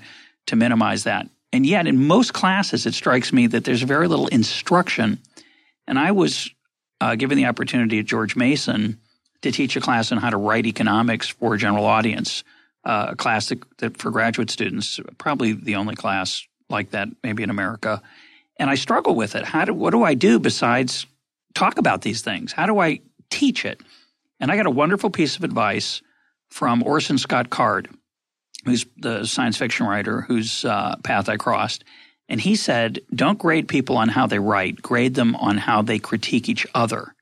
[0.47, 1.29] to minimize that.
[1.53, 5.21] And yet, in most classes, it strikes me that there's very little instruction.
[5.87, 6.51] And I was
[7.01, 8.99] uh, given the opportunity at George Mason
[9.43, 12.43] to teach a class on how to write economics for a general audience,
[12.85, 17.43] uh, a class that, that, for graduate students, probably the only class like that maybe
[17.43, 18.03] in America.
[18.59, 19.45] And I struggle with it.
[19.45, 21.07] How do, what do I do besides
[21.55, 22.53] talk about these things?
[22.53, 23.81] How do I teach it?
[24.41, 26.03] And I got a wonderful piece of advice
[26.49, 27.89] from Orson Scott Card
[28.67, 31.85] who's the science fiction writer whose uh, path I crossed.
[32.29, 35.99] And he said, don't grade people on how they write, grade them on how they
[35.99, 37.15] critique each other.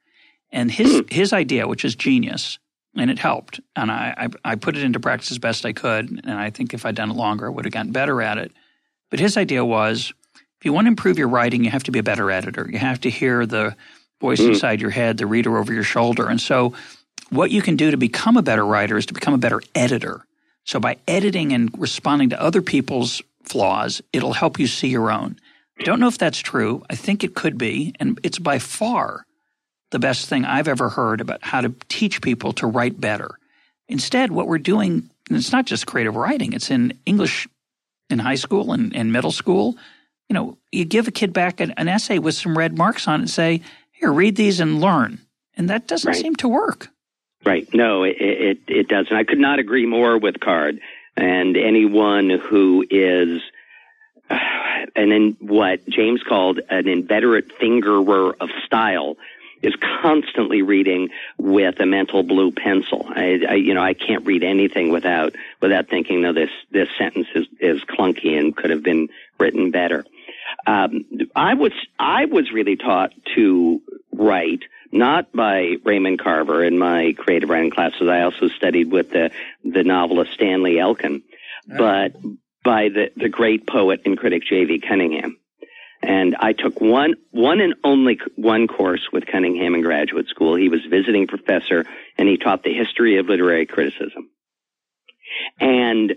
[0.51, 1.01] And his, hmm.
[1.09, 2.59] his idea, which is genius,
[2.97, 3.61] and it helped.
[3.77, 6.09] And I, I, I, put it into practice as best I could.
[6.09, 8.53] And I think if I'd done it longer, I would have gotten better at it.
[9.11, 10.13] But his idea was
[10.59, 12.67] if you want to improve your writing, you have to be a better editor.
[12.71, 13.77] You have to hear the
[14.21, 14.49] voice mm.
[14.49, 16.29] inside your head, the reader over your shoulder.
[16.29, 16.73] And so,
[17.31, 20.25] what you can do to become a better writer is to become a better editor.
[20.65, 25.39] So by editing and responding to other people's flaws, it'll help you see your own.
[25.79, 26.85] I don't know if that's true.
[26.89, 27.95] I think it could be.
[28.01, 29.27] And it's by far
[29.91, 33.39] the best thing I've ever heard about how to teach people to write better.
[33.89, 37.47] Instead, what we're doing, and it's not just creative writing, it's in English
[38.09, 39.77] in high school and, and middle school.
[40.29, 43.21] you know, you give a kid back an, an essay with some red marks on
[43.21, 43.61] it and say,
[43.93, 45.19] here, read these and learn.
[45.57, 46.21] And that doesn't Right.
[46.21, 46.89] seem to work.
[47.45, 47.69] Right.
[47.75, 49.15] No, it, it, it doesn't.
[49.15, 50.81] I could not agree more with Card.
[51.17, 53.43] And anyone who is
[54.31, 54.39] uh,
[54.97, 59.17] an in what James called an inveterate fingerer of style
[59.63, 63.07] is constantly reading with a mental blue pencil.
[63.09, 67.29] I, I you know I can't read anything without without thinking, no, this this sentence
[67.35, 70.05] is is clunky and could have been written better.
[70.67, 73.81] Um, I was I was really taught to
[74.17, 78.09] write not by Raymond Carver in my creative writing classes.
[78.09, 79.31] I also studied with the
[79.65, 81.23] the novelist Stanley Elkin,
[81.67, 82.15] but
[82.65, 84.81] by the the great poet and critic J.V.
[84.81, 85.39] Cunningham.
[86.01, 90.55] And I took one one and only one course with Cunningham in graduate school.
[90.55, 91.85] He was visiting professor,
[92.17, 94.31] and he taught the history of literary criticism.
[95.59, 96.15] And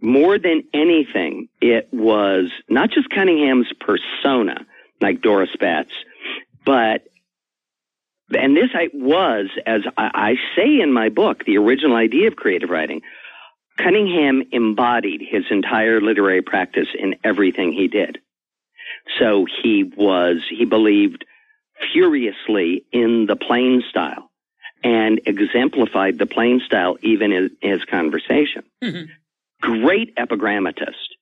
[0.00, 4.66] more than anything, it was not just Cunningham's persona,
[5.00, 5.92] like Doris Betts,
[6.64, 7.06] but
[8.30, 12.36] and this I was, as I, I say in my book, the original idea of
[12.36, 13.02] creative writing.
[13.78, 18.18] Cunningham embodied his entire literary practice in everything he did.
[19.18, 21.24] So he was, he believed
[21.92, 24.30] furiously in the plain style
[24.82, 28.64] and exemplified the plain style even in his conversation.
[28.82, 29.10] Mm-hmm.
[29.60, 31.14] Great epigrammatist,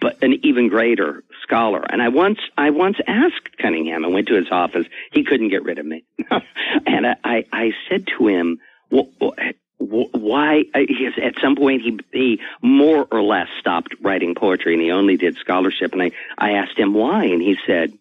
[0.00, 1.84] but an even greater scholar.
[1.88, 4.86] And I once, I once asked Cunningham, I went to his office.
[5.12, 6.04] He couldn't get rid of me.
[6.86, 10.80] and I, I, I said to him, "Wh- wh- wh- why uh,
[11.22, 15.36] at some point he he more or less stopped writing poetry and he only did
[15.36, 17.92] scholarship and I I asked him why and he said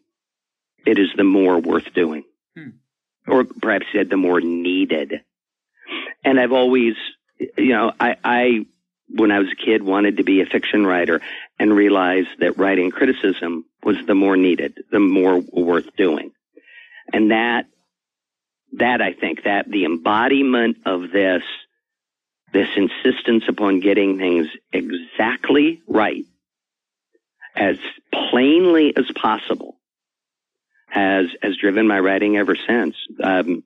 [0.86, 2.24] it is the more worth doing
[2.56, 2.70] Hmm.
[3.28, 5.22] or perhaps he said the more needed
[6.24, 6.96] and I've always
[7.58, 8.66] you know I I
[9.10, 11.22] when I was a kid wanted to be a fiction writer
[11.58, 16.32] and realized that writing criticism was the more needed the more worth doing
[17.12, 17.66] and that
[18.74, 21.44] that I think that the embodiment of this
[22.54, 26.26] this insistence upon getting things exactly right
[27.56, 27.78] as
[28.14, 29.76] plainly as possible
[30.88, 32.96] has has driven my writing ever since.
[33.24, 33.64] Um,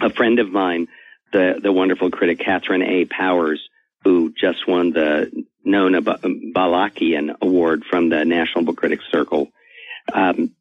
[0.00, 0.88] a friend of mine,
[1.32, 3.04] the the wonderful critic Katherine A.
[3.04, 3.68] Powers,
[4.04, 9.50] who just won the Nona Balakian Award from the National Book Critics Circle,
[10.12, 10.54] um,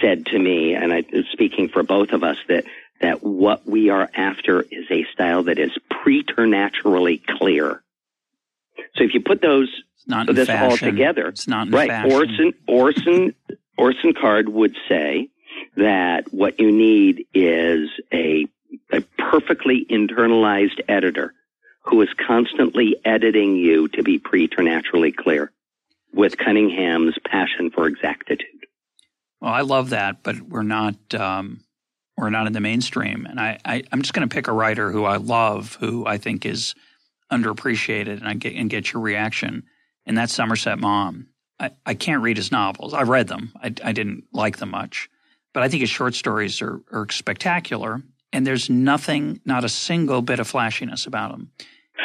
[0.00, 2.64] said to me, and I speaking for both of us, that
[3.00, 7.82] that what we are after is a style that is preternaturally clear.
[8.94, 9.68] So if you put those
[10.28, 10.70] this fashion.
[10.70, 11.88] all together, It's not right?
[11.88, 12.12] fashion.
[12.12, 13.34] Orson Orson
[13.76, 15.28] Orson Card would say
[15.76, 18.46] that what you need is a
[18.92, 21.34] a perfectly internalized editor
[21.88, 25.52] who is constantly editing you to be preternaturally clear
[26.12, 28.66] with Cunningham's passion for exactitude.
[29.40, 31.60] Well, I love that, but we're not um,
[32.16, 33.26] we're not in the mainstream.
[33.26, 36.18] And I, I I'm just going to pick a writer who I love, who I
[36.18, 36.74] think is
[37.30, 39.64] underappreciated, and I get and get your reaction.
[40.06, 41.28] And that's Somerset Maugham.
[41.58, 42.94] I, I can't read his novels.
[42.94, 43.52] I've read them.
[43.62, 45.08] I, I didn't like them much,
[45.52, 48.02] but I think his short stories are, are spectacular.
[48.32, 51.50] And there's nothing, not a single bit of flashiness about him.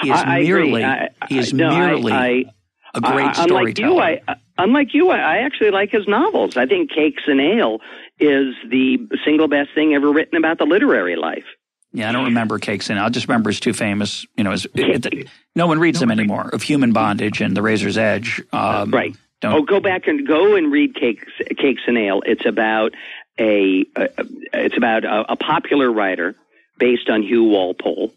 [0.02, 2.46] He is I, merely I- he is no, merely I-
[2.94, 3.90] a great Uh, unlike storyteller.
[3.90, 6.58] you, I, uh, unlike you, I, actually like his novels.
[6.58, 7.80] I think Cakes and Ale
[8.20, 11.46] is the single best thing ever written about the literary life.
[11.94, 12.98] Yeah, I don't remember Cakes in.
[12.98, 14.26] I just remember his two famous.
[14.38, 16.50] You know, his, it, no one reads them anymore.
[16.54, 18.42] Of Human Bondage and The Razor's Edge.
[18.54, 19.16] Um, Right.
[19.44, 21.26] Oh, go back and go and read Cakes,
[21.58, 22.22] Cakes and Ale.
[22.26, 22.94] It's about
[23.40, 24.10] a, a
[24.54, 26.36] it's about a, a popular writer
[26.78, 28.14] based on Hugh Walpole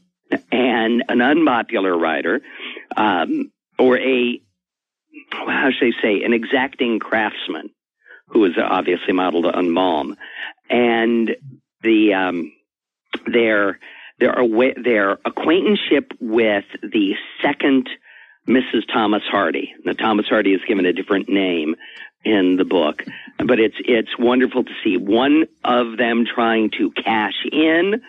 [0.51, 2.41] and an unpopular writer,
[2.97, 4.41] um, or a
[5.31, 7.71] how should I say an exacting craftsman
[8.29, 10.17] who is obviously modeled on Maugham,
[10.69, 11.37] and
[11.83, 12.53] the um,
[13.27, 13.79] their
[14.19, 14.35] their
[14.83, 17.89] their acquaintanceship with the second
[18.49, 18.87] Mrs.
[18.93, 19.75] Thomas Hardy.
[19.85, 21.77] Now, Thomas Hardy is given a different name
[22.25, 23.03] in the book,
[23.39, 28.03] but it's it's wonderful to see one of them trying to cash in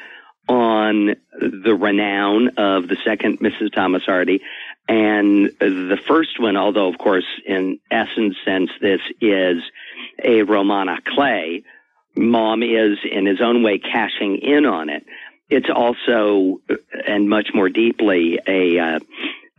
[0.48, 3.74] on the renown of the second Mrs.
[3.74, 4.41] Thomas Hardy,
[4.88, 9.64] and the first one, although of course in essence sense this is
[10.24, 11.64] a Romana Clay,
[12.16, 15.06] Maugham is in his own way cashing in on it.
[15.50, 16.62] It's also,
[17.08, 19.00] and much more deeply, a uh,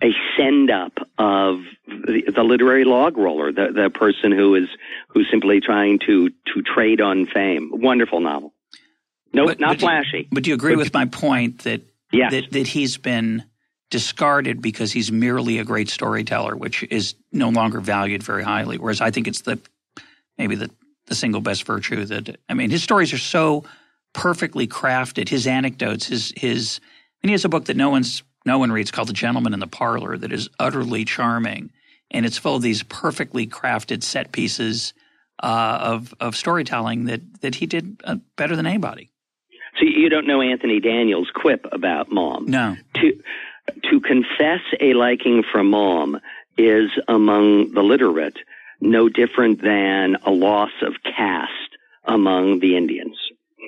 [0.02, 4.68] a send up of the, the literary log roller, the the person who is
[5.08, 7.70] who's simply trying to to trade on fame.
[7.72, 8.52] Wonderful novel.
[9.36, 10.28] No, But- not but you- flashy.
[10.32, 11.82] but do you agree But- with my point that
[12.12, 12.30] Yes.
[12.32, 13.44] that that he's been
[13.90, 18.78] discarded because he's merely a great storyteller, which is no longer valued very highly.
[18.78, 19.58] Whereas I think it's the
[20.38, 20.70] maybe the,
[21.06, 23.64] the single best virtue that, I mean, his stories are so
[24.12, 25.28] perfectly crafted.
[25.28, 26.80] His anecdotes, his, his,
[27.22, 29.60] and he has a book that no one's, no one reads called The Gentleman in
[29.60, 31.70] the Parlor that is utterly charming.
[32.10, 34.92] And it's full of these perfectly crafted set pieces
[35.42, 39.10] uh, of, of storytelling that, that he did uh, better than anybody.
[39.78, 42.46] So you don't know Anthony Daniels' quip about Maugham?
[42.46, 42.76] No.
[42.96, 43.12] To,
[43.90, 46.20] to confess a liking for Maugham
[46.56, 48.36] is among the literate
[48.80, 53.16] no different than a loss of caste among the Indians.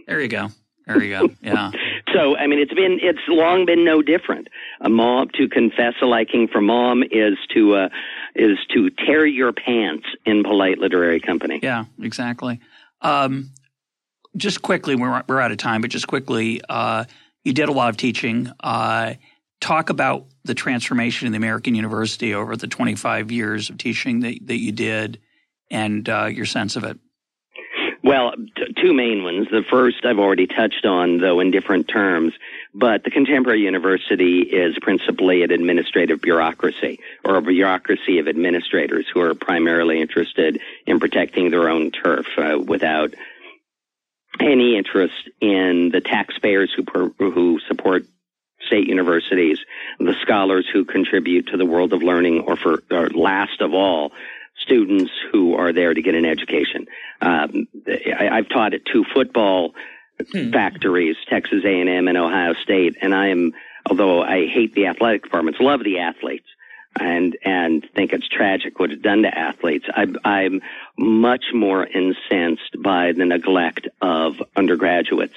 [0.07, 0.49] There you go.
[0.87, 1.35] There you go.
[1.43, 1.71] Yeah.
[2.15, 4.49] so I mean, it's been it's long been no different.
[4.81, 7.89] A Maugham to confess a liking for Maugham is to uh,
[8.35, 11.61] is to tear your pants in polite literary company.
[11.63, 12.61] Yeah, exactly.
[13.03, 13.51] Um,
[14.39, 17.05] just quickly, we're we're out of time, but just quickly, uh,
[17.45, 18.51] you did a lot of teaching.
[18.61, 19.14] Uh,
[19.61, 24.39] talk about the transformation in the American University over the 25 years of teaching that,
[24.47, 25.18] that you did
[25.70, 26.99] and uh, your sense of it.
[28.03, 29.49] Well, t- two main ones.
[29.51, 32.32] The first I've already touched on, though in different terms,
[32.72, 39.20] but the contemporary university is principally an administrative bureaucracy or a bureaucracy of administrators who
[39.20, 43.14] are primarily interested in protecting their own turf uh, without
[44.49, 48.05] any interest in the taxpayers who per- who support
[48.67, 49.59] state universities,
[49.99, 54.13] the scholars who contribute to the world of learning, or for or last of all,
[54.61, 56.87] students who are there to get an education.
[57.21, 59.75] Um, I, have taught at two football
[60.33, 60.51] hmm.
[60.51, 63.53] factories, Texas A&M and Ohio State, and I am,
[63.89, 66.49] although I hate the athletic departments, love the athletes.
[67.01, 69.87] And and think it's tragic what it's done to athletes.
[69.89, 70.61] I, I'm
[70.97, 75.35] much more incensed by the neglect of undergraduates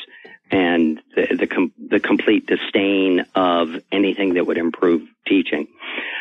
[0.49, 5.67] and the the, com- the, complete disdain of anything that would improve teaching.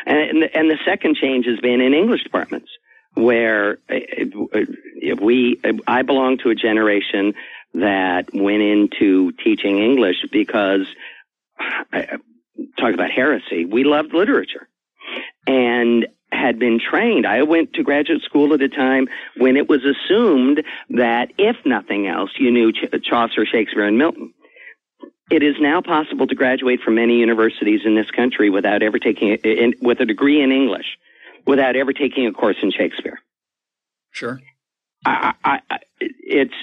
[0.05, 2.69] And, and the second change has been in English departments,
[3.13, 7.33] where uh, we I belong to a generation
[7.73, 10.85] that went into teaching English because
[11.91, 12.17] I,
[12.77, 13.65] talk about heresy.
[13.65, 14.67] We loved literature,
[15.47, 17.27] and had been trained.
[17.27, 19.07] I went to graduate school at a time
[19.37, 24.33] when it was assumed that if nothing else, you knew Ch- Chaucer, Shakespeare, and Milton.
[25.29, 29.29] It is now possible to graduate from many universities in this country without ever taking
[29.29, 30.97] in, with a degree in English,
[31.45, 33.19] without ever taking a course in Shakespeare.
[34.11, 34.39] Sure.
[35.05, 36.53] I, I, I, it's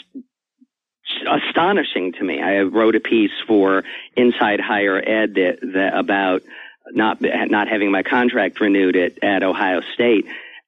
[1.27, 2.41] astonishing to me.
[2.43, 3.85] I wrote a piece for
[4.17, 6.43] Inside Higher Ed that, that about
[6.93, 10.27] not not having my contract renewed at, at Ohio State.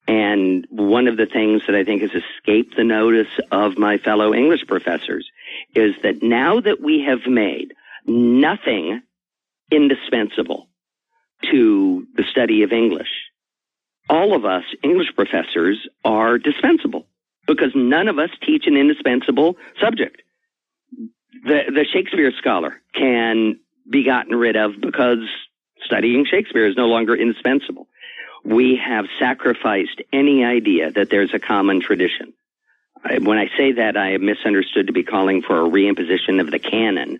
[0.08, 4.34] And one of the things that I think has escaped the notice of my fellow
[4.34, 5.30] English professors
[5.74, 7.74] is that now that we have made
[8.06, 9.02] nothing
[9.70, 10.68] indispensable
[11.50, 13.30] to the study of English,
[14.08, 17.06] all of us English professors are dispensable
[17.46, 20.22] because none of us teach an indispensable subject.
[21.44, 25.26] The, the Shakespeare scholar can be gotten rid of because
[25.84, 27.86] studying Shakespeare is no longer indispensable.
[28.44, 32.32] We have sacrificed any idea that there's a common tradition.
[33.04, 36.58] When I say that, I am misunderstood to be calling for a reimposition of the
[36.58, 37.18] canon.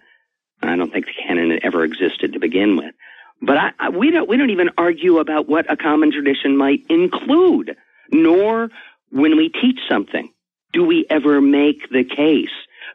[0.63, 2.95] I don't think the canon ever existed to begin with.
[3.43, 6.85] But I, I, we don't we don't even argue about what a common tradition might
[6.91, 7.77] include.
[8.13, 8.69] Nor
[9.11, 10.31] when we teach something
[10.73, 12.49] do we ever make the case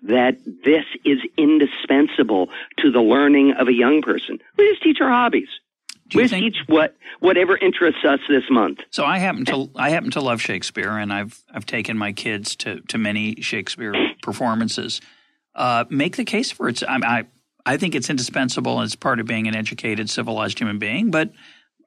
[0.08, 4.40] that this is indispensable to the learning of a young person.
[4.58, 5.50] We just teach our hobbies.
[6.14, 8.80] we just think, teach what whatever interests us this month.
[8.92, 12.56] So I happen to I happen to love Shakespeare, and I've I've taken my kids
[12.58, 15.02] to to many Shakespeare performances.
[15.56, 16.84] Uh, make the case for it.
[16.84, 17.26] I, I
[17.66, 21.10] I think it's indispensable as part of being an educated, civilized human being.
[21.10, 21.32] But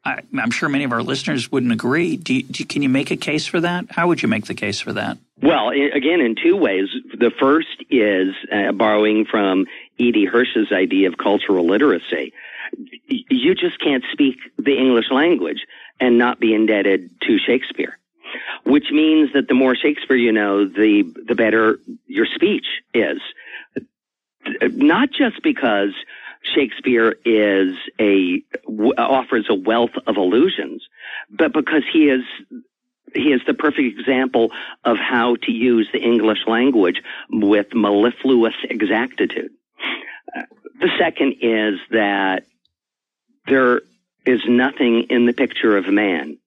[0.05, 2.17] I, am sure many of our listeners wouldn't agree.
[2.17, 3.87] Do you, do, can you make a case for that?
[3.91, 5.19] How would you make the case for that?
[5.43, 6.89] Well, again, in two ways.
[7.13, 9.67] The first is uh, borrowing from
[9.99, 10.27] E.D.
[10.27, 12.33] Hirsch's idea of cultural literacy.
[13.07, 15.65] You just can't speak the English language
[16.01, 17.99] and not be indebted to Shakespeare,
[18.65, 23.21] which means that the more Shakespeare you know, the the better your speech is.
[24.63, 25.93] Not just because
[26.55, 28.43] Shakespeare is a
[28.97, 30.87] offers a wealth of illusions,
[31.31, 32.25] but because he is
[33.15, 34.51] he is the perfect example
[34.85, 39.51] of how to use the English language with mellifluous exactitude.
[40.37, 40.43] Uh,
[40.81, 42.45] the second is that
[43.47, 43.81] there
[44.27, 46.39] is nothing in the picture of man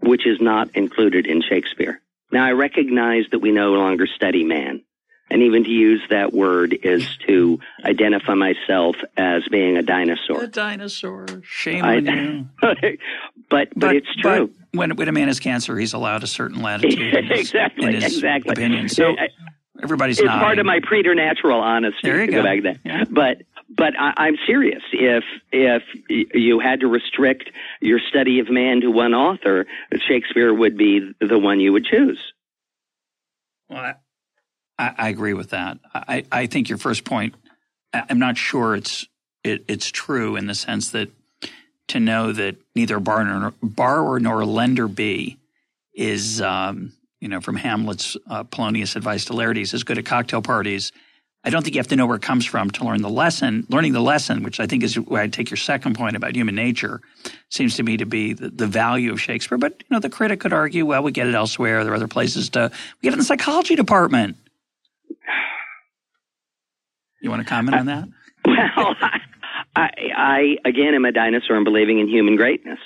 [0.00, 2.00] which is not included in Shakespeare.
[2.32, 4.82] Now, I recognize that we no longer study man.
[5.30, 10.42] And even to use that word is to identify myself as being a dinosaur.
[10.42, 11.26] A dinosaur.
[11.44, 12.48] Shame I, on you.
[12.60, 12.78] but,
[13.48, 14.48] but, but it's true.
[14.48, 17.14] But, when when a man has cancer, he's allowed a certain latitude.
[17.14, 18.52] In his, exactly, in his exactly.
[18.52, 18.88] Opinion.
[18.88, 19.14] So
[19.82, 20.40] everybody's it's nodding.
[20.40, 22.42] part of my preternatural honesty There you to go.
[22.42, 22.80] back then.
[22.84, 23.04] Yeah.
[23.10, 24.82] But but I, I'm serious.
[24.92, 27.50] If if you had to restrict
[27.80, 29.66] your study of man to one author,
[30.08, 32.20] Shakespeare would be the one you would choose.
[33.68, 33.94] Well,
[34.80, 35.78] I, I agree with that.
[35.92, 37.34] I, I think your first point.
[37.92, 39.06] I'm not sure it's
[39.44, 41.10] it, it's true in the sense that
[41.88, 45.38] to know that neither borrower nor, borrower nor lender be
[45.92, 50.40] is um, you know from Hamlet's uh, Polonius' advice to Laertes is good at cocktail
[50.40, 50.92] parties.
[51.42, 53.66] I don't think you have to know where it comes from to learn the lesson.
[53.70, 56.54] Learning the lesson, which I think is where I take your second point about human
[56.54, 57.00] nature,
[57.48, 59.56] seems to me to be the, the value of Shakespeare.
[59.56, 61.82] But you know, the critic could argue, well, we get it elsewhere.
[61.82, 64.36] There are other places to we get it in the psychology department.
[67.20, 68.08] You want to comment on that?
[68.76, 69.20] Well, I,
[69.76, 72.78] I, I again am a dinosaur and believing in human greatness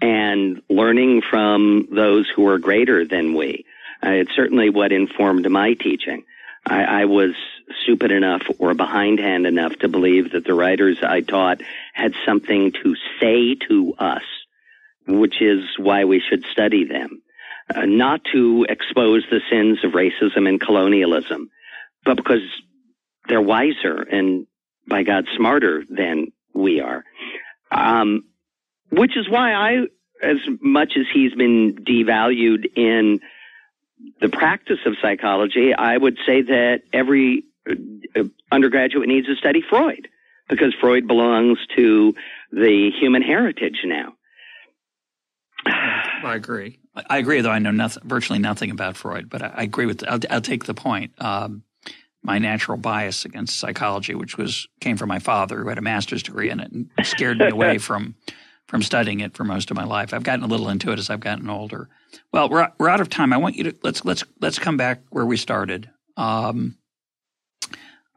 [0.00, 3.64] and learning from those who are greater than we.
[4.04, 6.24] Uh, it's certainly what informed my teaching.
[6.66, 7.34] I, I was
[7.82, 11.62] stupid enough or behindhand enough to believe that the writers I taught
[11.92, 14.22] had something to say to us,
[15.06, 17.22] which is why we should study them.
[17.74, 21.50] Uh, not to expose the sins of racism and colonialism,
[22.04, 22.42] but because
[23.28, 24.46] they're wiser and
[24.86, 27.04] by God smarter than we are.
[27.70, 28.24] Um,
[28.90, 29.86] which is why I,
[30.22, 33.20] as much as he's been devalued in
[34.20, 40.08] the practice of psychology, I would say that every uh, undergraduate needs to study Freud
[40.48, 42.14] because Freud belongs to
[42.52, 44.14] the human heritage now.
[45.66, 46.78] I agree.
[47.10, 50.04] I agree, though I know nothing, virtually nothing about Freud, but I, I agree with.
[50.06, 51.12] I'll, I'll take the point.
[51.18, 51.64] Um,
[52.24, 56.22] my natural bias against psychology, which was came from my father, who had a master's
[56.22, 58.16] degree in it, and scared me away from
[58.66, 60.14] from studying it for most of my life.
[60.14, 61.88] I've gotten a little into it as I've gotten older.
[62.32, 63.32] Well, we're we're out of time.
[63.32, 65.90] I want you to let's let's let's come back where we started.
[66.16, 66.78] Um,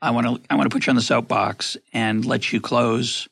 [0.02, 3.28] I want to I want to put you on the soapbox and let you close.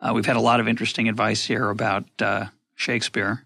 [0.00, 3.44] Uh, we've had a lot of interesting advice here about uh, Shakespeare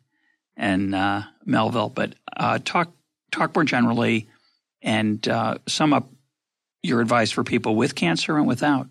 [0.56, 2.90] and uh, Melville, but uh, talk
[3.30, 4.28] talk more generally
[4.82, 6.08] and uh, sum up
[6.82, 8.88] your advice for people with cancer and without.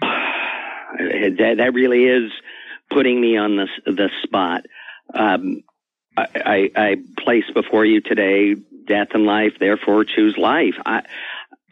[0.02, 2.32] that, that really is
[2.90, 4.66] putting me on the the spot.
[5.14, 5.62] Um,
[6.16, 8.54] I, I, I place before you today
[8.86, 9.54] death and life.
[9.60, 10.74] Therefore, choose life.
[10.84, 11.02] I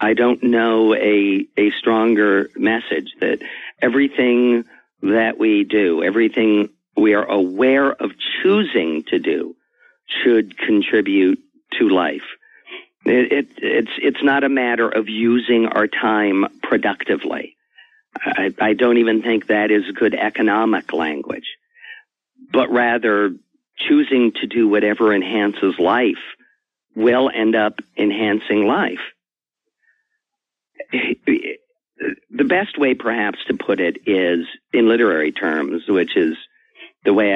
[0.01, 3.41] I don't know a a stronger message that
[3.81, 4.65] everything
[5.03, 9.57] that we do, everything we are aware of choosing to do,
[10.07, 11.41] should contribute
[11.79, 12.23] to life.
[13.07, 17.57] It, it, it's it's not a matter of using our time productively.
[18.17, 21.47] I, I don't even think that is good economic language,
[22.53, 23.31] but rather
[23.79, 26.17] choosing to do whatever enhances life
[26.97, 29.01] will end up enhancing life.
[30.93, 36.37] The best way, perhaps, to put it is in literary terms, which is
[37.05, 37.35] the way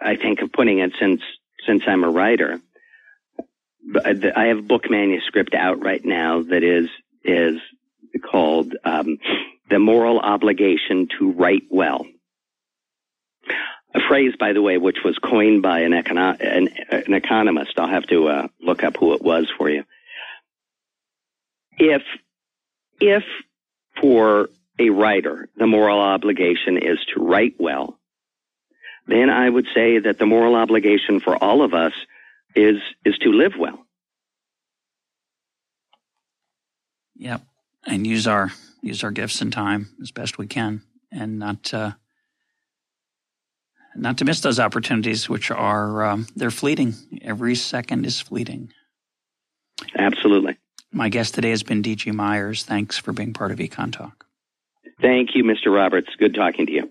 [0.00, 1.20] I, I think of putting it since
[1.66, 2.60] since I'm a writer.
[4.04, 6.88] I have a book manuscript out right now that is
[7.24, 7.60] is
[8.30, 9.18] called um,
[9.68, 12.06] "The Moral Obligation to Write Well."
[13.92, 17.72] A phrase, by the way, which was coined by an, econo- an, an economist.
[17.76, 19.82] I'll have to uh, look up who it was for you.
[21.76, 22.02] If
[23.00, 23.24] if
[24.00, 27.98] for a writer the moral obligation is to write well,
[29.06, 31.92] then I would say that the moral obligation for all of us
[32.54, 33.86] is is to live well.
[37.16, 37.42] Yep,
[37.86, 38.52] and use our
[38.82, 40.82] use our gifts and time as best we can,
[41.12, 41.92] and not uh,
[43.94, 46.94] not to miss those opportunities, which are um, they're fleeting.
[47.22, 48.72] Every second is fleeting.
[49.96, 50.58] Absolutely.
[50.92, 52.10] My guest today has been D.G.
[52.10, 52.64] Myers.
[52.64, 54.26] Thanks for being part of Econ Talk.
[55.00, 55.72] Thank you, Mr.
[55.72, 56.08] Roberts.
[56.18, 56.90] Good talking to you.